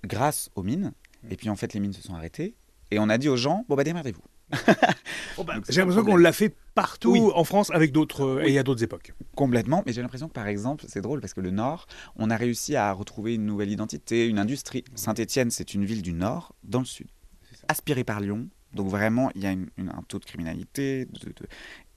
[0.04, 0.92] grâce aux mines.
[1.30, 2.54] Et puis en fait, les mines se sont arrêtées
[2.90, 4.22] et on a dit aux gens, bon bah démerdez-vous.
[5.38, 7.20] oh bah, j'ai l'impression qu'on l'a fait partout oui.
[7.34, 8.52] en France avec d'autres oui.
[8.52, 9.12] et à d'autres époques.
[9.36, 11.86] Complètement, mais j'ai l'impression que par exemple, c'est drôle parce que le Nord,
[12.16, 14.84] on a réussi à retrouver une nouvelle identité, une industrie.
[14.94, 17.08] Saint-Étienne, c'est une ville du Nord, dans le Sud,
[17.68, 18.48] aspirée par Lyon.
[18.72, 21.46] Donc vraiment, il y a une, une, un taux de criminalité, de, de...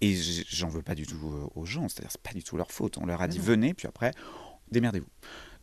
[0.01, 0.15] et
[0.49, 1.87] j'en veux pas du tout aux gens.
[1.87, 2.97] C'est-à-dire, c'est pas du tout leur faute.
[2.97, 4.11] On leur a dit venez, puis après,
[4.71, 5.09] démerdez-vous.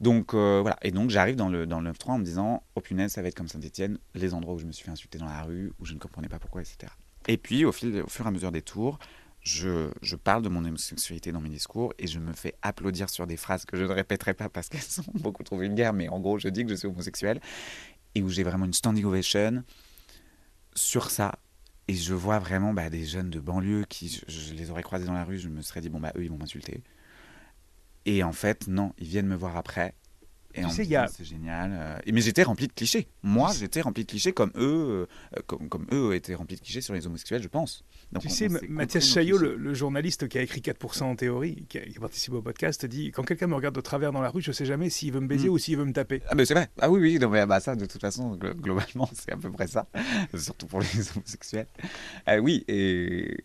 [0.01, 2.80] Donc euh, voilà, et donc j'arrive dans le, dans le 9-3 en me disant, oh
[2.80, 5.26] punaise, ça va être comme Saint-Etienne, les endroits où je me suis fait insulter dans
[5.26, 6.90] la rue, où je ne comprenais pas pourquoi, etc.
[7.28, 8.98] Et puis au, fil, au fur et à mesure des tours,
[9.42, 13.26] je, je, parle de mon homosexualité dans mes discours et je me fais applaudir sur
[13.26, 16.18] des phrases que je ne répéterai pas parce qu'elles sont beaucoup trop vulgaires, mais en
[16.18, 17.40] gros, je dis que je suis homosexuel
[18.14, 19.62] et où j'ai vraiment une standing ovation
[20.74, 21.38] sur ça.
[21.88, 25.07] Et je vois vraiment bah, des jeunes de banlieue qui, je, je, les aurais croisés
[25.07, 26.82] dans la rue, je me serais dit, bon, bah eux, ils vont m'insulter.
[28.07, 29.94] Et en fait, non, ils viennent me voir après.
[30.55, 31.07] Et tu sais, y a...
[31.07, 31.70] c'est génial.
[31.72, 33.07] Euh, mais j'étais rempli de clichés.
[33.22, 36.80] Moi, j'étais rempli de clichés comme eux, euh, comme, comme, eux étaient remplis de clichés
[36.80, 37.84] sur les homosexuels, je pense.
[38.11, 41.14] Donc, tu on, sais, on Mathias Chaillot, le, le, journaliste qui a écrit 4% en
[41.14, 44.11] théorie, qui a, qui a participé au podcast, dit Quand quelqu'un me regarde de travers
[44.11, 45.53] dans la rue, je ne sais jamais s'il veut me baiser mmh.
[45.53, 46.20] ou s'il veut me taper.
[46.28, 46.68] Ah, mais c'est vrai.
[46.80, 47.18] Ah oui, oui.
[47.20, 49.86] Non, mais, bah, ça, de toute façon, globalement, c'est à peu près ça.
[50.36, 51.68] Surtout pour les homosexuels.
[52.28, 53.36] Euh, oui, et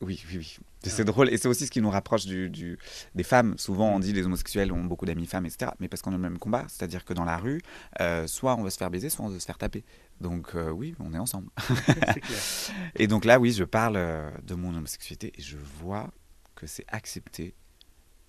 [0.00, 0.58] oui, oui, oui.
[0.82, 1.28] C'est drôle.
[1.28, 2.78] Et c'est aussi ce qui nous rapproche du, du,
[3.14, 3.58] des femmes.
[3.58, 5.72] Souvent, on dit les homosexuels ont beaucoup d'amis femmes, etc.
[5.78, 6.64] Mais parce qu'on a le même combat.
[6.68, 7.60] C'est-à-dire que dans la rue,
[8.00, 9.84] euh, soit on veut se faire baiser, soit on veut se faire taper.
[10.20, 11.50] Donc, euh, oui, on est ensemble.
[11.88, 16.10] est et donc là, oui, je parle euh, de mon homosexualité et je vois
[16.54, 17.54] que c'est accepté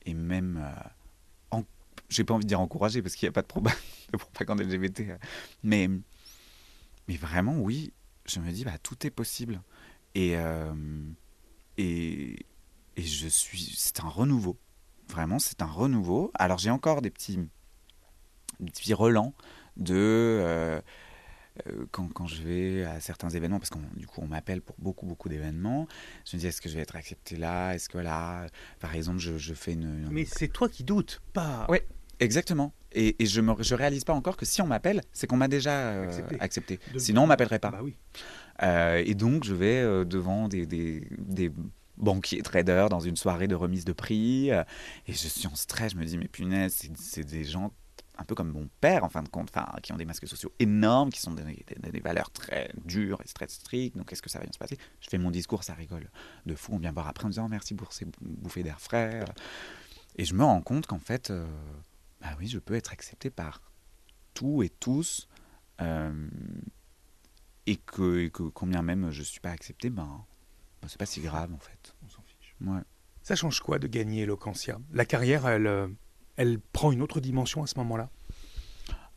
[0.06, 0.62] et même.
[0.62, 0.90] Euh,
[1.52, 1.64] en...
[2.10, 3.72] J'ai pas envie de dire encouragé parce qu'il n'y a pas de, proba...
[4.12, 5.04] de propagande LGBT.
[5.64, 5.90] Mais,
[7.08, 7.94] mais vraiment, oui,
[8.26, 9.62] je me dis, bah, tout est possible.
[10.16, 10.36] Et.
[10.36, 10.74] Euh,
[11.78, 12.46] et,
[12.98, 14.58] et je suis c'est un renouveau.
[15.10, 16.32] Vraiment c'est un renouveau.
[16.36, 17.40] Alors j'ai encore des petits
[18.60, 19.34] des petits relents
[19.78, 20.82] de
[21.68, 24.76] euh, quand, quand, je vais à certains événements, parce que du coup on m'appelle pour
[24.80, 25.88] beaucoup beaucoup d'événements,
[26.26, 27.74] je me dis est-ce que je vais être accepté là?
[27.74, 28.48] Est-ce que là,
[28.80, 30.10] par exemple, je, je fais une, une...
[30.12, 31.66] Mais c'est toi qui doutes, pas.
[31.70, 31.80] Oui,
[32.22, 32.74] exactement.
[32.94, 35.48] Et, et je ne je réalise pas encore que si on m'appelle, c'est qu'on m'a
[35.48, 36.38] déjà euh, accepté.
[36.40, 36.80] accepté.
[36.94, 37.00] De...
[37.00, 37.72] Sinon on m'appellerait pas.
[37.72, 37.98] Bah oui.
[38.64, 41.52] Euh, et donc, je vais euh, devant des, des, des,
[41.98, 44.50] banquiers traders dans une soirée de remise de prix.
[44.50, 44.64] Et
[45.08, 45.92] je suis en stress.
[45.92, 47.72] Je me dis, mais punaise, c'est des gens
[48.18, 49.52] un peu comme mon père, en fin de compte,
[49.84, 53.28] qui ont des masques sociaux énormes, qui sont des, des, des valeurs très dures et
[53.34, 53.98] très strictes.
[53.98, 54.78] Donc, est-ce que ça va bien se passer?
[55.00, 56.10] Je fais mon discours, ça rigole
[56.46, 56.74] de fou.
[56.74, 59.24] On vient voir après en disant, merci pour ces bouffées d'air frais.
[60.18, 61.32] Et je me rends compte qu'en fait,
[62.22, 63.62] bah oui, je peux être accepté par
[64.34, 65.28] tout et tous.
[65.82, 66.30] Euh,
[67.66, 70.26] et que, et que combien même je ne suis pas accepté, ben,
[70.82, 71.96] ben c'est pas si grave en fait.
[72.06, 72.56] On s'en fiche.
[72.62, 72.82] Ouais.
[73.24, 74.80] Ça change quoi de gagner Eloquentia?
[74.92, 75.96] La carrière, elle,
[76.38, 78.10] elle prend une autre dimension à ce moment-là?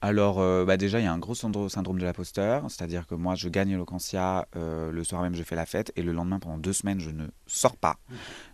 [0.01, 3.35] Alors, euh, bah déjà, il y a un gros syndrome de l'imposteur, c'est-à-dire que moi,
[3.35, 6.59] je gagne Eloquentia, euh, le soir même, je fais la fête, et le lendemain, pendant
[6.59, 7.97] deux semaines, je ne sors pas.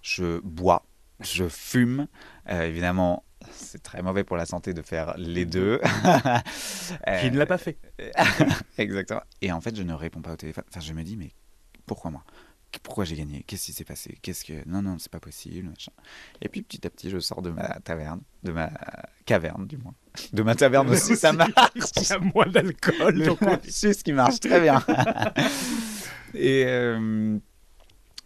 [0.00, 0.86] Je bois,
[1.18, 2.06] je fume,
[2.48, 5.80] euh, évidemment, c'est très mauvais pour la santé de faire les deux.
[7.20, 7.78] Qui ne l'a pas fait.
[8.78, 9.22] Exactement.
[9.42, 10.64] Et en fait, je ne réponds pas au téléphone.
[10.68, 11.32] Enfin, je me dis, mais
[11.86, 12.24] pourquoi moi?
[12.82, 13.42] Pourquoi j'ai gagné?
[13.46, 14.16] Qu'est-ce qui s'est passé?
[14.22, 15.72] Qu'est-ce que non non c'est pas possible
[16.40, 18.70] Et puis petit à petit je sors de ma taverne, de ma
[19.26, 19.94] caverne du moins,
[20.32, 21.50] de ma taverne aussi ça marche.
[21.96, 24.80] Il y a moins d'alcool donc c'est ce qui marche très bien.
[26.34, 27.38] et, euh,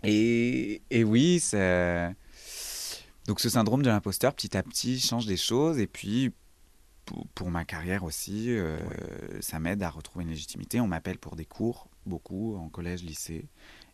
[0.02, 2.14] et et oui c'est
[3.26, 6.32] donc ce syndrome de l'imposteur petit à petit change des choses et puis
[7.34, 8.78] pour, ma carrière aussi, euh,
[9.40, 10.80] ça m'aide à retrouver une légitimité.
[10.80, 13.46] On m'appelle pour des cours, beaucoup, en collège, lycée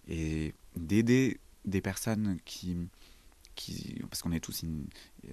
[0.09, 2.77] et d'aider des personnes qui,
[3.55, 5.29] qui parce qu'on est tous euh,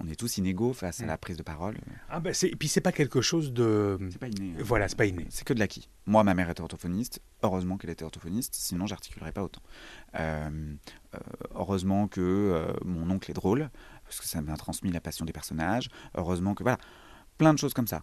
[0.00, 1.08] on est tous inégaux face à mm.
[1.08, 1.76] la prise de parole.
[2.08, 3.98] Ah ben et puis c'est pas quelque chose de.
[4.10, 4.54] C'est pas inné.
[4.56, 4.62] Hein.
[4.62, 5.26] Voilà, c'est pas inné.
[5.30, 5.88] C'est que de l'acquis.
[6.06, 7.20] Moi, ma mère était orthophoniste.
[7.42, 9.62] Heureusement qu'elle était orthophoniste, sinon j'articulerais pas autant.
[10.18, 10.74] Euh,
[11.14, 11.18] euh,
[11.54, 13.70] heureusement que mon oncle est drôle,
[14.04, 15.88] parce que ça m'a transmis la passion des personnages.
[16.14, 16.78] Heureusement que voilà,
[17.38, 18.02] plein de choses comme ça.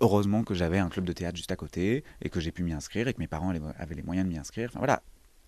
[0.00, 2.72] heureusement que j'avais un club de théâtre juste à côté et que j'ai pu m'y
[2.72, 4.70] inscrire et que mes parents avaient les moyens de m'y inscrire.
[4.70, 5.02] Enfin voilà,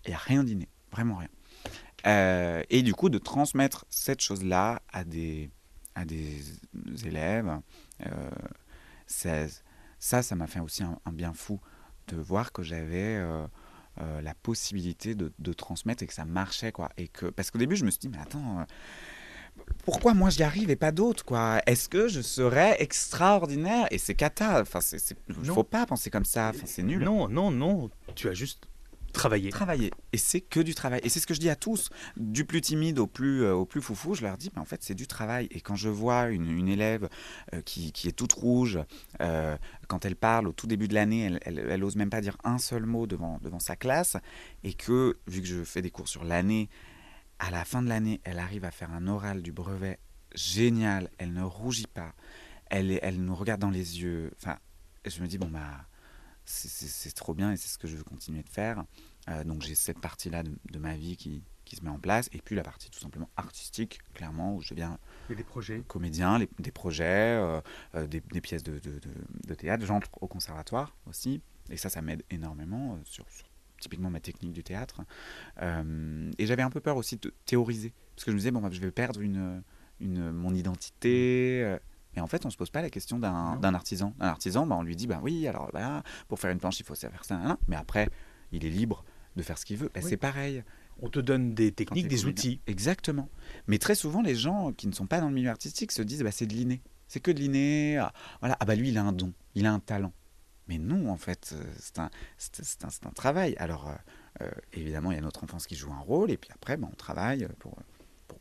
[0.05, 1.29] il n'y a rien d'inné, vraiment rien.
[2.05, 5.49] Euh, et du coup, de transmettre cette chose-là à des,
[5.97, 6.43] à des
[7.05, 7.59] élèves,
[8.05, 8.29] euh,
[9.07, 11.59] ça, ça m'a fait aussi un, bien fou
[12.07, 13.47] de voir que j'avais euh,
[13.97, 16.71] la possibilité de, de, transmettre et que ça marchait.
[16.71, 16.89] Quoi.
[16.97, 18.65] Et que, parce qu'au début, je me suis dit, mais attends
[19.85, 21.61] pourquoi moi j'y arrive et pas d'autres quoi?
[21.65, 23.87] Est-ce que je serais extraordinaire?
[23.91, 24.61] Et c'est cata.
[24.61, 24.79] Enfin,
[25.29, 26.51] il faut pas penser comme ça.
[26.53, 27.03] Enfin, c'est nul.
[27.03, 27.89] Non, non, non.
[28.15, 28.67] Tu as juste
[29.17, 29.49] Travailler.
[29.49, 29.91] Travailler.
[30.13, 31.01] Et c'est que du travail.
[31.03, 33.65] Et c'est ce que je dis à tous, du plus timide au plus, euh, au
[33.65, 35.47] plus foufou, je leur dis, mais en fait, c'est du travail.
[35.49, 37.09] Et quand je vois une, une élève
[37.55, 38.79] euh, qui, qui, est toute rouge,
[39.21, 39.57] euh,
[39.87, 42.37] quand elle parle au tout début de l'année, elle, elle, elle, ose même pas dire
[42.43, 44.17] un seul mot devant, devant sa classe,
[44.63, 46.69] et que, vu que je fais des cours sur l'année,
[47.39, 49.99] à la fin de l'année, elle arrive à faire un oral du brevet
[50.35, 52.13] génial, elle ne rougit pas,
[52.69, 54.31] elle, elle nous regarde dans les yeux.
[54.39, 54.57] Enfin,
[55.05, 55.87] je me dis, bon, bah
[56.47, 58.83] c'est trop bien et c'est ce que je veux continuer de faire.
[59.29, 62.29] Euh, donc j'ai cette partie-là de, ma vie qui, qui, se met en place.
[62.31, 64.97] Et puis la partie tout simplement artistique, clairement, où je deviens
[65.29, 65.83] des projets.
[65.87, 67.59] comédien, des projets, euh,
[67.95, 68.99] euh, des, des, pièces de, de,
[69.45, 69.85] de théâtre.
[69.85, 71.41] J'entre au conservatoire aussi.
[71.69, 73.25] Et ça, ça m'aide énormément sur,
[73.81, 75.01] typiquement ma technique du théâtre.
[75.61, 77.93] et j'avais un peu peur aussi de théoriser.
[78.15, 79.61] Parce que je me disais, bon, bah, je vais perdre une,
[79.99, 81.77] une, mon identité.
[82.15, 84.13] Et en fait, on ne se pose pas la question d'un artisan.
[84.19, 86.85] Un artisan, bah, on lui dit, bah oui, alors bah, pour faire une planche, il
[86.85, 87.57] faut faire ça.
[87.67, 88.09] Mais après,
[88.51, 89.03] il est libre
[89.35, 89.91] de faire ce qu'il veut.
[90.01, 90.63] C'est pareil.
[90.99, 92.59] On te donne des techniques, des outils.
[92.65, 93.29] Exactement.
[93.67, 96.23] Mais très souvent, les gens qui ne sont pas dans le milieu artistique se disent,
[96.23, 96.81] bah, c'est de l'inné.
[97.07, 97.97] C'est que de l'inné.
[97.97, 98.57] Ah, voilà.
[98.59, 100.11] Ah bah lui, il a un don, il a un talent.
[100.67, 103.55] Mais non, en fait, euh, c'est un, un, un, travail.
[103.57, 103.93] Alors, euh,
[104.41, 106.89] euh, évidemment, il y a notre enfance qui joue un rôle, et puis après, bah,
[106.91, 107.77] on travaille pour,
[108.27, 108.39] pour,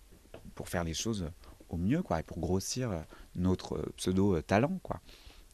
[0.54, 1.30] pour, faire les choses
[1.68, 3.04] au mieux, quoi, et pour grossir
[3.36, 5.00] notre pseudo talent, quoi.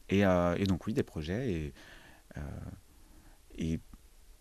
[0.09, 1.73] Et, et donc oui, des projets et,
[3.55, 3.79] et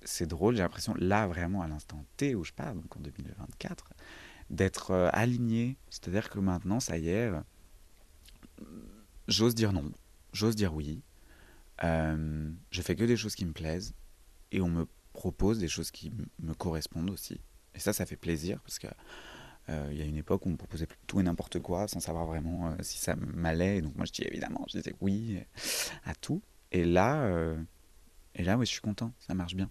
[0.03, 3.91] c'est drôle, j'ai l'impression là vraiment à l'instant T où je parle, donc en 2024,
[4.51, 7.31] d'être aligné, c'est-à-dire que maintenant ça y est,
[9.29, 9.91] j'ose dire non,
[10.33, 11.03] j'ose dire oui,
[11.81, 13.95] je fais que des choses qui me plaisent
[14.51, 17.41] et on me propose des choses qui me correspondent aussi.
[17.75, 18.91] Et ça, ça fait plaisir parce que euh,
[19.69, 22.27] il y a une époque où on me proposait tout et n'importe quoi sans savoir
[22.27, 23.81] vraiment euh, si ça m'allait.
[23.81, 25.39] Donc moi je dis évidemment, je disais oui
[26.05, 26.43] à tout.
[26.73, 27.57] Et là, euh,
[28.35, 29.71] et là, je suis content, ça marche bien.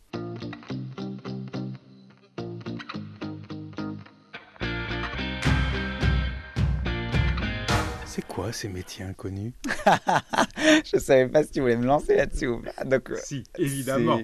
[8.13, 9.53] C'est quoi ces métiers inconnus
[10.93, 12.83] Je savais pas si tu voulais me lancer là-dessus ou pas.
[12.83, 14.19] Donc, si, évidemment.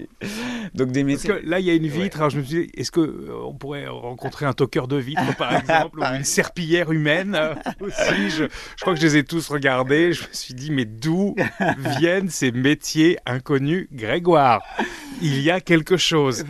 [0.74, 1.30] Donc des métiers.
[1.30, 2.18] Parce que là, il y a une vitre.
[2.18, 5.34] Alors je me suis dit, est-ce que euh, on pourrait rencontrer un toqueur de vitre,
[5.38, 9.24] par exemple, ou une serpillière humaine euh, aussi je, je, crois que je les ai
[9.24, 10.12] tous regardés.
[10.12, 11.34] Je me suis dit, mais d'où
[11.98, 14.60] viennent ces métiers inconnus, Grégoire?
[15.22, 16.44] Il y a quelque chose.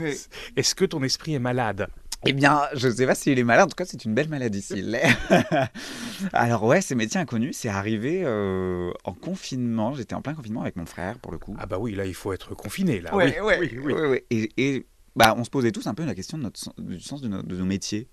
[0.56, 1.86] Est-ce que ton esprit est malade?
[2.26, 4.28] Eh bien, je ne sais pas s'il est malade, en tout cas, c'est une belle
[4.28, 5.06] maladie s'il l'est.
[6.32, 9.94] Alors, ouais, ces métiers inconnus, c'est arrivé euh, en confinement.
[9.94, 11.56] J'étais en plein confinement avec mon frère, pour le coup.
[11.58, 13.14] Ah, bah oui, là, il faut être confiné, là.
[13.14, 16.38] oui, oui, oui, oui, Et, et, bah, on se posait tous un peu la question
[16.38, 18.08] de notre, du sens de, de nos métiers.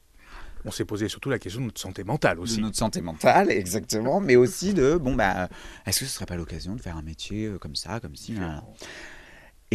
[0.66, 2.58] On s'est posé surtout la question de notre santé mentale aussi.
[2.58, 5.48] De notre santé mentale, exactement, mais aussi de, bon, bah,
[5.86, 8.36] est-ce que ce serait pas l'occasion de faire un métier euh, comme ça, comme si.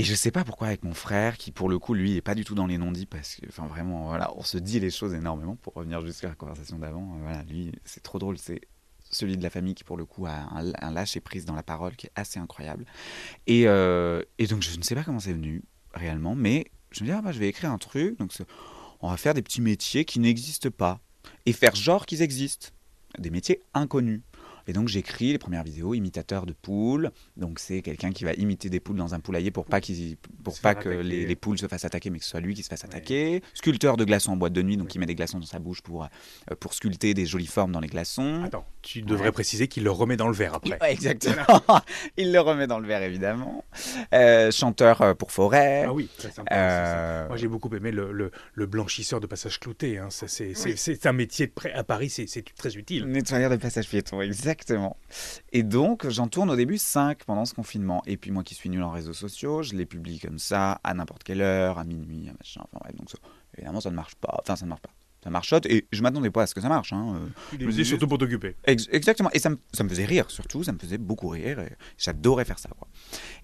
[0.01, 2.35] Et je sais pas pourquoi avec mon frère, qui pour le coup, lui, est pas
[2.35, 5.13] du tout dans les non-dits, parce que, enfin vraiment, voilà, on se dit les choses
[5.13, 7.03] énormément pour revenir jusqu'à la conversation d'avant.
[7.03, 8.63] Euh, voilà, lui, c'est trop drôle, c'est
[9.11, 11.97] celui de la famille qui pour le coup a un, lâcher prise dans la parole
[11.97, 12.87] qui est assez incroyable.
[13.47, 17.09] Et, euh, et donc je ne sais pas comment c'est venu réellement, mais je me
[17.09, 18.33] dis, ah bah, je vais écrire un truc, donc
[19.03, 20.99] on va faire des petits métiers qui n'existent pas,
[21.45, 22.69] et faire genre qu'ils existent,
[23.19, 24.23] des métiers inconnus.
[24.71, 27.11] Et donc j'écris les premières vidéos, imitateur de poules.
[27.37, 30.57] Donc c'est quelqu'un qui va imiter des poules dans un poulailler pour pas, qu'ils, pour
[30.61, 32.69] pas que les, les, poules se fassent attaquer, mais que ce soit lui qui se
[32.69, 33.43] fasse attaquer.
[33.53, 35.81] Sculpteur de glaçons en boîte de nuit, donc il met des glaçons dans sa bouche
[35.81, 38.45] pour, euh, pour sculpter des jolies formes dans les glaçons.
[38.45, 40.79] Attends, tu devrais préciser qu'il le remet dans le verre après.
[40.89, 41.61] exactement.
[42.17, 43.65] il le remet dans le verre évidemment.
[44.15, 45.87] Euh, chanteur euh, pour forêt.
[45.89, 49.99] Ah oui, c'est sympa, Moi j'ai beaucoup aimé le, le, blanchisseur de passage clouté.
[49.99, 50.11] Hein.
[50.11, 53.07] C'est, un métier à Paris, c'est, très utile.
[53.07, 54.60] Nettoyeur de passage piéton, exactement.
[55.53, 58.03] Et donc j'en tourne au début 5 pendant ce confinement.
[58.07, 60.95] Et puis moi qui suis nul en réseaux sociaux, je les publie comme ça à
[60.95, 62.63] n'importe quelle heure, à minuit, à machin.
[62.65, 63.19] Enfin bref, donc ça,
[63.57, 64.37] évidemment ça ne marche pas.
[64.41, 64.91] Enfin ça ne marche pas
[65.23, 66.93] ça marchote et je m'attendais pas à ce que ça marche.
[66.93, 67.31] Hein.
[67.59, 68.57] Je me surtout pour t'occuper.
[68.67, 69.31] exactement.
[69.33, 71.63] Et ça me, ça me, faisait rire surtout, ça me faisait beaucoup rire.
[71.99, 72.71] J'adorais faire ça.
[72.71, 72.89] Quoi.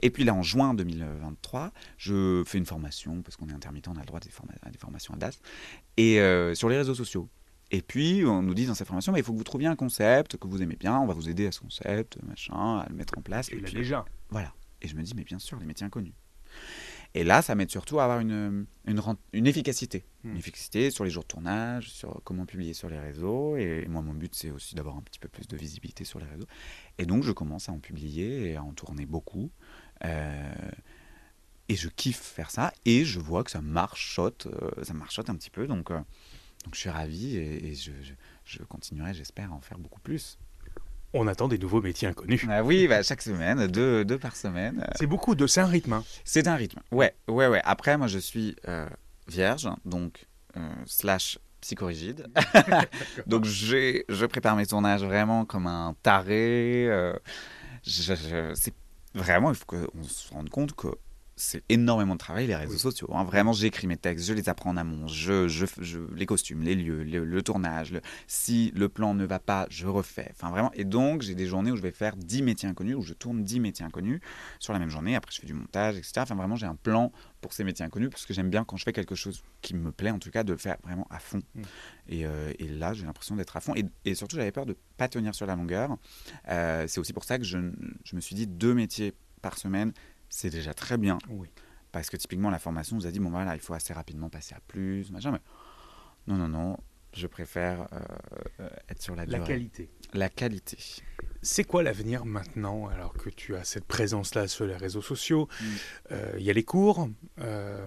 [0.01, 3.97] Et puis là, en juin 2023, je fais une formation, parce qu'on est intermittent, on
[3.97, 5.39] a le droit à des, formations à DAS,
[5.97, 7.29] et euh, sur les réseaux sociaux.
[7.71, 9.77] Et puis, on nous dit dans cette formation, mais il faut que vous trouviez un
[9.77, 12.95] concept que vous aimez bien, on va vous aider à ce concept, machin, à le
[12.95, 13.51] mettre en place.
[13.51, 14.05] Et, et puis, déjà.
[14.31, 14.53] Voilà.
[14.83, 16.15] Et je me dis, mais bien sûr, les métiers inconnus.
[17.15, 19.03] Et là, ça m'aide surtout à avoir une, une,
[19.33, 20.05] une efficacité.
[20.23, 20.37] Une hmm.
[20.37, 23.57] efficacité sur les jours de tournage, sur comment publier sur les réseaux.
[23.57, 26.27] Et moi, mon but, c'est aussi d'avoir un petit peu plus de visibilité sur les
[26.27, 26.47] réseaux.
[26.99, 29.51] Et donc, je commence à en publier et à en tourner beaucoup.
[30.05, 30.53] Euh,
[31.71, 32.73] et je kiffe faire ça.
[32.85, 35.67] Et je vois que ça marchote, euh, ça marchote un petit peu.
[35.67, 36.01] Donc, euh,
[36.67, 38.13] donc je suis ravi et, je, je,
[38.45, 40.37] je continuerai, j'espère, à en faire beaucoup plus
[41.15, 42.45] on attend des nouveaux métiers inconnus.
[42.49, 44.87] Ah oui, bah, chaque semaine, deux, deux par semaine.
[44.97, 45.95] C'est beaucoup, de, c'est un rythme.
[45.95, 46.05] Hein.
[46.25, 47.63] C'est un rythme, ouais, ouais, ouais.
[47.65, 48.87] Après, moi, je suis euh,
[49.29, 52.27] vierge, donc euh, slash psychorigide.
[53.27, 56.87] donc, je prépare mes tournages vraiment comme un taré.
[56.89, 57.15] Euh,
[57.83, 58.75] c'est
[59.15, 60.89] vraiment, il faut qu'on se rende compte que
[61.37, 63.11] c'est énormément de travail, les réseaux sociaux.
[63.13, 63.25] Hein.
[63.25, 65.67] Vraiment, j'écris mes textes, je les apprends en amont, je, je,
[66.15, 67.93] les costumes, les lieux, le, tournage.
[68.27, 70.31] si le plan ne va pas, je refais.
[70.33, 70.73] Enfin, vraiment.
[70.73, 73.45] Et donc, j'ai des journées où je vais faire 10 métiers inconnus, où je tourne
[73.45, 74.21] 10 métiers inconnus
[74.59, 75.15] sur la même journée.
[75.15, 76.13] Après, je fais du montage, etc.
[76.21, 77.13] Enfin, vraiment, j'ai un plan
[77.43, 79.93] pour ces métiers inconnus, parce que j'aime bien quand je fais quelque chose qui me
[79.93, 81.43] plaît, en tout cas, de le faire vraiment à fond.
[81.55, 81.63] Mm.
[82.13, 83.75] Euh, et, là, j'ai l'impression d'être à fond.
[84.07, 85.99] Et, surtout, j'avais peur de ne pas tenir sur la longueur.
[86.49, 87.59] Euh, c'est aussi pour ça que je,
[88.05, 89.13] je me suis dit deux métiers
[89.43, 89.93] par semaine
[90.29, 91.19] c'est déjà très bien.
[91.29, 91.49] Oui.
[91.93, 94.55] Parce que typiquement, la formation nous a dit bon, voilà, il faut assez rapidement passer
[94.55, 95.33] à plus, machin.
[95.33, 95.41] Mais
[96.27, 96.77] non, non, non,
[97.17, 97.89] je préfère
[98.61, 99.89] euh, être sur la La qualité.
[100.13, 100.77] La qualité.
[101.41, 105.49] C'est quoi l'avenir maintenant, alors que tu as cette présence-là sur les réseaux sociaux?
[105.49, 105.65] Mm.
[106.13, 107.09] euh, Il y a les cours,
[107.41, 107.87] euh,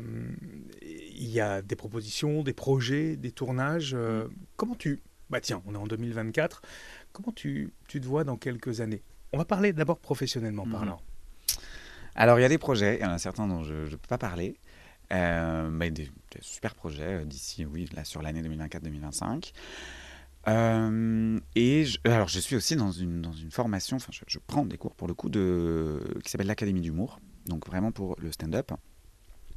[0.82, 3.94] il y a des propositions, des projets, des tournages.
[3.94, 4.30] Mm.
[4.56, 5.02] Comment tu.
[5.30, 6.64] Bah tiens, on est en 2024.
[7.12, 9.04] Comment tu, tu te vois dans quelques années?
[9.32, 10.72] On va parler d'abord professionnellement mm.
[10.72, 11.02] parlant.
[12.20, 14.08] Alors, il y a des projets, il y en a certains dont je ne peux
[14.10, 14.60] pas parler,
[15.14, 16.12] euh, mais des,
[16.42, 19.54] super projets euh, d'ici, oui, là, sur l'année 2024-2025.
[20.50, 24.66] Euh, et alors, je suis aussi dans une, dans une formation, enfin, je, je, prends
[24.66, 28.74] des cours pour le coup de, qui s'appelle l'Académie d'humour, donc vraiment pour le stand-up.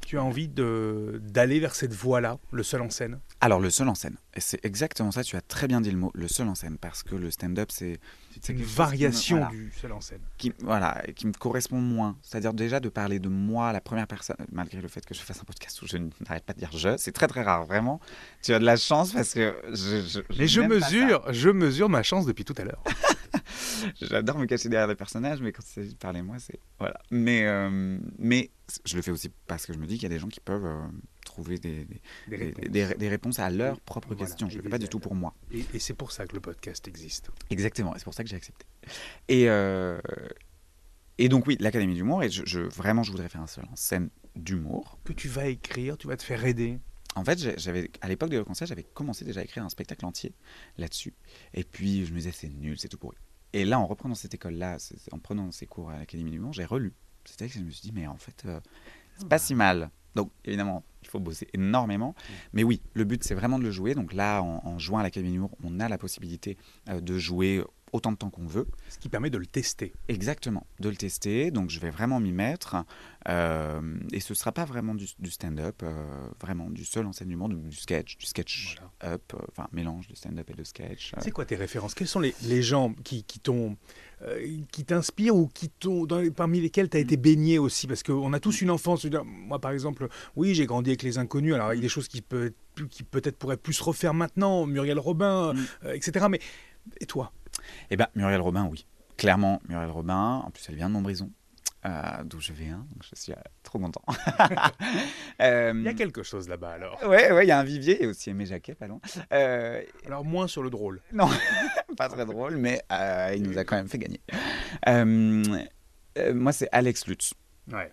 [0.05, 3.19] Tu as envie d'aller vers cette voie-là, le seul en scène?
[3.41, 4.17] Alors, le seul en scène.
[4.35, 6.77] Et c'est exactement ça, tu as très bien dit le mot, le seul en scène,
[6.77, 7.99] parce que le stand-up, c'est.
[8.41, 10.21] C'est une variation du seul en scène.
[10.37, 12.17] Qui, voilà, qui me correspond moins.
[12.21, 15.39] C'est-à-dire déjà de parler de moi, la première personne, malgré le fait que je fasse
[15.39, 17.99] un podcast où je n'arrête pas de dire je, c'est très très rare, vraiment.
[18.41, 20.01] Tu as de la chance parce que je.
[20.01, 22.83] je Mais je mesure, je mesure ma chance depuis tout à l'heure.
[24.01, 26.59] J'adore me cacher derrière les personnages, mais quand il s'agit de parler moi, c'est.
[26.79, 26.99] Voilà.
[27.11, 28.51] Mais, euh, mais
[28.85, 30.39] je le fais aussi parce que je me dis qu'il y a des gens qui
[30.39, 30.81] peuvent euh,
[31.25, 31.87] trouver des,
[32.27, 33.39] des, réponses.
[33.39, 34.49] à leurs propres questions.
[34.49, 35.33] Je ne le fais pas du tout pour moi.
[35.51, 37.29] Et, c'est pour ça que le podcast existe.
[37.49, 38.65] Exactement, c'est pour ça que j'ai accepté.
[39.27, 39.99] Et, euh,
[41.17, 44.09] et donc, oui, l'Académie d'humour, et je, vraiment, je voudrais faire un seul en scène
[44.35, 44.99] d'humour.
[45.03, 46.79] Que tu vas écrire, tu vas te faire aider
[47.15, 50.33] en fait, j'avais à l'époque de concert, j'avais commencé déjà à écrire un spectacle entier
[50.77, 51.13] là-dessus.
[51.53, 53.17] Et puis je me disais c'est nul, c'est tout pourri.
[53.53, 54.77] Et là, en reprenant cette école-là,
[55.11, 56.93] en prenant ces cours à l'Académie du Monde, j'ai relu.
[57.23, 58.59] C'était que je me suis dit, mais en fait, euh,
[59.17, 59.91] c'est pas si mal.
[60.15, 62.09] Donc, évidemment, il faut bosser énormément.
[62.09, 62.33] Mm.
[62.53, 63.95] Mais oui, le but, c'est vraiment de le jouer.
[63.95, 66.57] Donc là, en, en jouant à l'Académie du Monde, on a la possibilité
[66.89, 67.63] euh, de jouer
[67.93, 68.67] autant de temps qu'on veut.
[68.89, 69.93] Ce qui permet de le tester.
[70.07, 71.51] Exactement, de le tester.
[71.51, 72.75] Donc je vais vraiment m'y mettre.
[73.29, 73.81] Euh,
[74.11, 77.75] et ce ne sera pas vraiment du, stand-up, euh, vraiment du seul enseignement, du, du
[77.75, 79.17] sketch, du sketch-up, euh,
[79.51, 81.13] enfin mélange de stand-up et de sketch.
[81.19, 81.93] C'est quoi tes références?
[81.93, 83.77] Quels sont les, les gens qui, qui t'ont
[84.71, 85.69] qui t'inspirent ou qui
[86.33, 87.87] parmi lesquels tu as été baigné aussi?
[87.87, 89.05] Parce qu'on a tous une enfance.
[89.25, 91.53] Moi, par exemple, oui, j'ai grandi avec les inconnus.
[91.53, 92.53] Alors, il y a des choses qui, peut,
[92.89, 95.87] qui peut-être pourraient plus se refaire maintenant, Muriel Robin, mm.
[95.93, 96.27] etc.
[96.29, 96.39] Mais,
[97.01, 97.33] et toi?
[97.89, 98.85] Eh bien, Muriel Robin, oui.
[99.17, 100.43] Clairement, Muriel Robin.
[100.45, 101.29] En plus, elle vient de Montbrison.
[101.85, 102.85] euh, d'où je viens.
[102.91, 104.01] Donc je suis euh, trop content.
[105.39, 106.99] Il y a quelque chose là-bas alors.
[107.03, 109.01] Ouais, ouais, il y a un vivier et aussi Aimé Jacquet, pas loin.
[110.05, 111.01] alors moins sur le drôle.
[111.11, 111.29] Non,
[111.97, 112.81] pas très drôle, mais
[113.35, 114.21] il nous a quand même fait gagner.
[116.33, 117.33] moi, c'est Alex Lutz.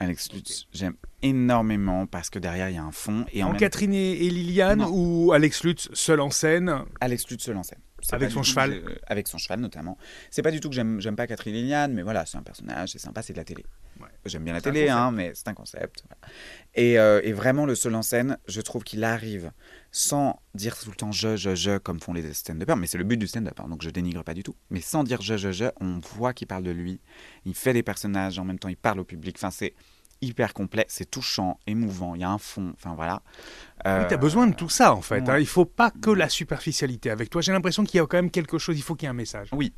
[0.00, 3.24] Alex Lutz, j'aime énormément parce que derrière il y a un fond.
[3.32, 6.84] Et en, Catherine et, Liliane ou Alex Lutz seul en scène?
[7.00, 7.78] Alex Lutz seul en scène.
[8.12, 9.98] Avec son cheval euh, Avec son cheval notamment.
[10.30, 12.98] C'est pas du tout que j'aime pas Catherine Liliane, mais voilà, c'est un personnage, c'est
[12.98, 13.64] sympa, c'est de la télé.
[14.24, 16.04] J'aime bien la télé, hein, mais c'est un concept.
[16.74, 19.52] Et, euh, et, vraiment, le seul en scène, je trouve qu'il arrive
[19.92, 23.04] sans dire tout le temps je, je, je, comme font les stand-uppers, mais c'est le
[23.04, 24.54] but du stand-up, hein, donc je dénigre pas du tout.
[24.70, 27.00] Mais sans dire je, je, je, on voit qu'il parle de lui,
[27.44, 29.36] il fait des personnages, en même temps il parle au public.
[29.36, 29.74] Enfin, c'est
[30.22, 33.22] hyper complet, c'est touchant, émouvant, il y a un fond, enfin voilà.
[33.86, 34.06] Euh...
[34.06, 35.28] tu as besoin de tout ça en fait.
[35.28, 35.38] Hein.
[35.38, 37.40] Il faut pas que la superficialité avec toi.
[37.40, 39.14] J'ai l'impression qu'il y a quand même quelque chose, il faut qu'il y ait un
[39.14, 39.48] message.
[39.52, 39.72] Oui,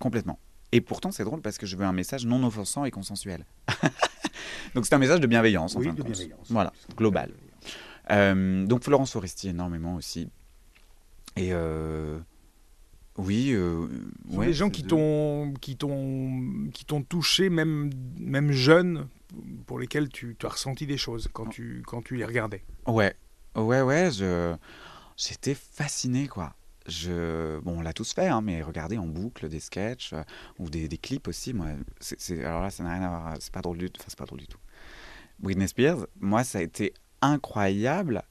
[0.00, 0.38] complètement.
[0.72, 3.46] Et pourtant, c'est drôle parce que je veux un message non offensant et consensuel.
[4.74, 5.76] donc c'est un message de bienveillance.
[5.76, 6.48] Oui, de bienveillance.
[6.50, 7.30] Voilà, global.
[8.10, 10.28] Euh, donc Florence Foresti énormément aussi.
[11.36, 12.18] Et euh,
[13.16, 13.86] oui, euh,
[14.30, 19.06] ouais, des gens qui t'ont qui t'ont qui t'ont touché même même jeune
[19.66, 22.64] pour lesquels tu, as ressenti des choses quand tu quand tu les regardais.
[22.86, 23.14] Ouais,
[23.54, 24.10] ouais, ouais.
[24.10, 24.56] Je
[25.16, 26.54] j'étais fasciné quoi.
[26.86, 30.22] Je bon, on l'a tous fait, hein, mais regarder en boucle des sketchs euh,
[30.58, 31.54] ou des, des, clips aussi.
[31.54, 31.68] Moi,
[32.42, 33.36] alors là, ça n'a rien à voir.
[33.40, 34.00] C'est pas drôle du tout.
[34.00, 34.58] Enfin, c'est pas drôle du tout.
[35.38, 36.92] Britney Spears, moi, ça a été
[37.22, 38.22] incroyable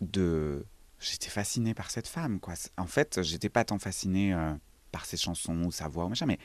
[0.00, 0.64] de
[1.00, 2.40] j'étais fasciné par cette femme.
[2.40, 2.54] Quoi.
[2.76, 4.54] En fait, j'étais pas tant fasciné euh,
[4.92, 6.38] par ses chansons ou sa voix ou machin, mais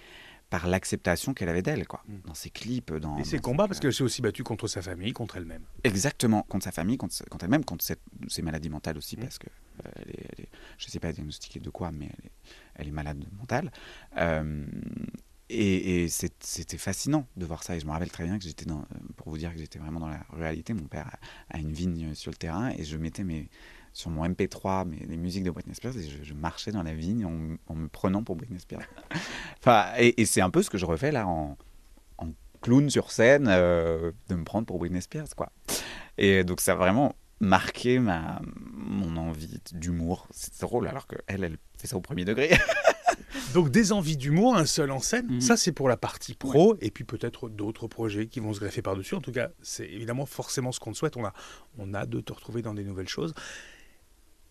[0.50, 2.22] par l'acceptation qu'elle avait d'elle, quoi, mm.
[2.26, 5.14] dans ses clips, dans et ses combats, parce qu'elle s'est aussi battue contre sa famille,
[5.14, 5.64] contre elle-même.
[5.84, 7.86] Exactement, contre sa famille, contre, elle-même, contre
[8.28, 9.20] ses maladies mentales aussi, mm.
[9.22, 12.10] parce que euh, elle est, je sais pas diagnostiquée de quoi, mais
[12.76, 13.72] elle est, malade mentale.
[14.18, 14.66] Euh,
[15.50, 17.76] et, c'était fascinant de voir ça.
[17.76, 18.86] Et je me rappelle très bien que j'étais dans,
[19.18, 20.74] pour vous dire que j'étais vraiment dans la réalité.
[20.74, 21.08] Mon père
[21.50, 23.50] a, a, une vigne sur le terrain et je mettais mes
[24.00, 27.26] sur mon MP3 mais les musiques de Britney Spears et je, marchais dans la vigne
[27.26, 28.82] en, me prenant pour Britney Spears.
[29.60, 31.58] enfin, et, c'est un peu ce que je refais là en,
[32.18, 32.28] en
[32.62, 35.52] clown sur scène, euh, de me prendre pour Britney Spears, quoi.
[36.18, 40.28] Et donc ça a vraiment marqué ma, mon envie d'humour.
[40.32, 42.52] C'est drôle alors qu'elle, elle fait ça au premier degré.
[43.54, 45.42] Donc des envies d'humour, un seul en scène, mhm.
[45.42, 48.82] ça c'est pour la partie pro, et puis peut-être d'autres projets qui vont se greffer
[48.82, 49.16] par-dessus.
[49.16, 51.18] En tout cas, c'est évidemment forcément ce qu'on souhaite.
[51.18, 51.34] On a,
[51.78, 53.34] on a de te retrouver dans des nouvelles choses.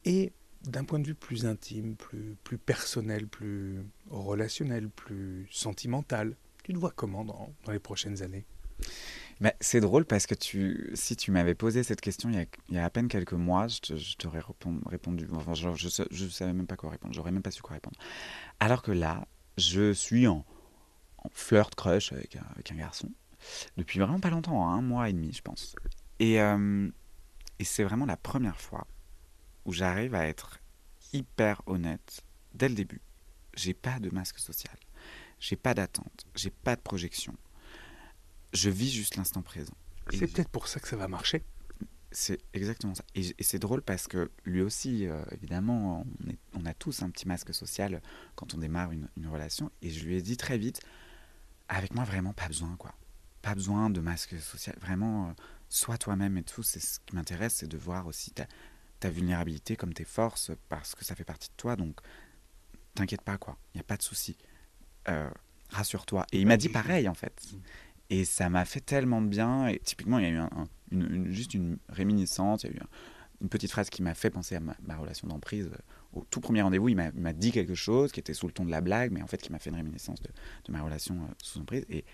[0.05, 0.33] Et
[0.63, 3.81] d'un point de vue plus intime, plus, personnel, plus
[4.11, 8.45] relationnel, plus sentimental, tu te vois comment dans, les prochaines années?
[9.41, 12.85] Mais c'est drôle parce que tu, si tu m'avais posé cette question il y, a,
[12.85, 14.43] à peine quelques mois, je, t'aurais
[14.87, 15.29] répondu.
[15.33, 17.15] Enfin, je ne savais même pas quoi répondre.
[17.15, 17.97] J'aurais même pas su quoi répondre.
[18.59, 19.27] Alors que là,
[19.57, 20.45] je suis en,
[21.19, 23.11] en flirt crush avec un, garçon
[23.77, 25.77] depuis vraiment pas longtemps, un mois et demi, je pense.
[26.19, 26.89] Et, euh,
[27.61, 28.87] et c'est vraiment la première fois
[29.65, 30.61] où j'arrive à être
[31.13, 32.23] hyper honnête
[32.55, 33.01] dès le début.
[33.55, 34.77] J'ai pas de masque social.
[35.41, 36.27] J'ai pas d'attente.
[36.35, 37.37] J'ai pas de projection.
[38.53, 39.75] Je vis juste l'instant présent.
[40.11, 41.45] C'est peut-être pour ça que ça va marcher.
[42.11, 43.05] C'est exactement ça.
[43.15, 46.07] Et, c'est drôle parce que lui aussi, euh, évidemment,
[46.55, 48.01] on, a tous un petit masque social
[48.35, 49.71] quand on démarre une, relation.
[49.83, 50.81] Et je lui ai dit très vite,
[51.69, 52.95] avec moi, vraiment pas besoin, quoi.
[53.43, 54.77] Pas besoin de masque social.
[54.81, 55.33] Vraiment, euh,
[55.69, 56.63] sois toi-même et tout.
[56.63, 58.47] C'est ce qui m'intéresse, c'est de voir aussi ta,
[59.01, 61.77] ta vulnérabilité comme tes forces parce que ça fait partie de toi.
[61.77, 62.01] Donc,
[62.95, 63.57] t'inquiète pas, quoi.
[63.75, 64.37] Il n'y a pas de souci.
[65.09, 65.31] Euh,
[65.71, 66.27] rassure-toi.
[66.33, 67.41] Et il m'a dit pareil, en fait.
[68.11, 69.69] Et ça m'a fait tellement bien.
[69.69, 70.51] Et typiquement, il y a
[70.93, 72.65] eu juste une réminiscence.
[72.65, 72.81] Il y a eu
[73.41, 75.71] une petite phrase qui m'a fait penser à ma, relation d'emprise.
[76.13, 78.71] Au tout premier rendez-vous, il m'a dit quelque chose qui était sous le ton de
[78.71, 80.31] la blague, mais en fait qui m'a fait une réminiscence de,
[80.65, 81.85] de ma relation euh, sous emprise.
[81.91, 82.05] Et,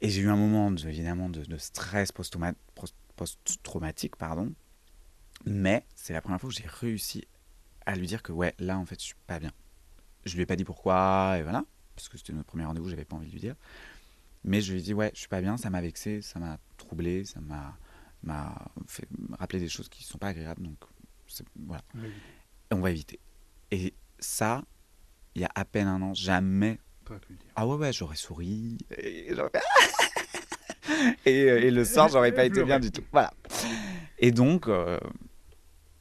[0.00, 4.52] et j'ai eu un moment, évidemment, de, de stress post-traumatique, pardon,
[5.46, 7.26] mais c'est la première fois que j'ai réussi
[7.86, 9.52] à lui dire que ouais, là en fait, je suis pas bien.
[10.24, 11.64] Je lui ai pas dit pourquoi et voilà,
[11.94, 13.56] parce que c'était notre premier rendez-vous, j'avais pas envie de lui dire.
[14.44, 16.58] Mais je lui ai dit ouais, je suis pas bien, ça m'a vexé, ça m'a
[16.76, 17.76] troublé, ça m'a
[18.22, 18.54] m'a
[18.86, 20.76] fait rappeler des choses qui sont pas agréables, donc
[21.66, 21.82] voilà.
[22.70, 23.18] On va éviter.
[23.70, 24.64] Et ça,
[25.34, 26.78] il y a à peine un an, jamais.
[27.56, 29.32] Ah ouais ouais, j'aurais souri et,
[31.26, 33.02] et, et, le soir, j'aurais pas été bien du tout.
[33.10, 33.32] Voilà.
[34.18, 35.00] Et donc, euh,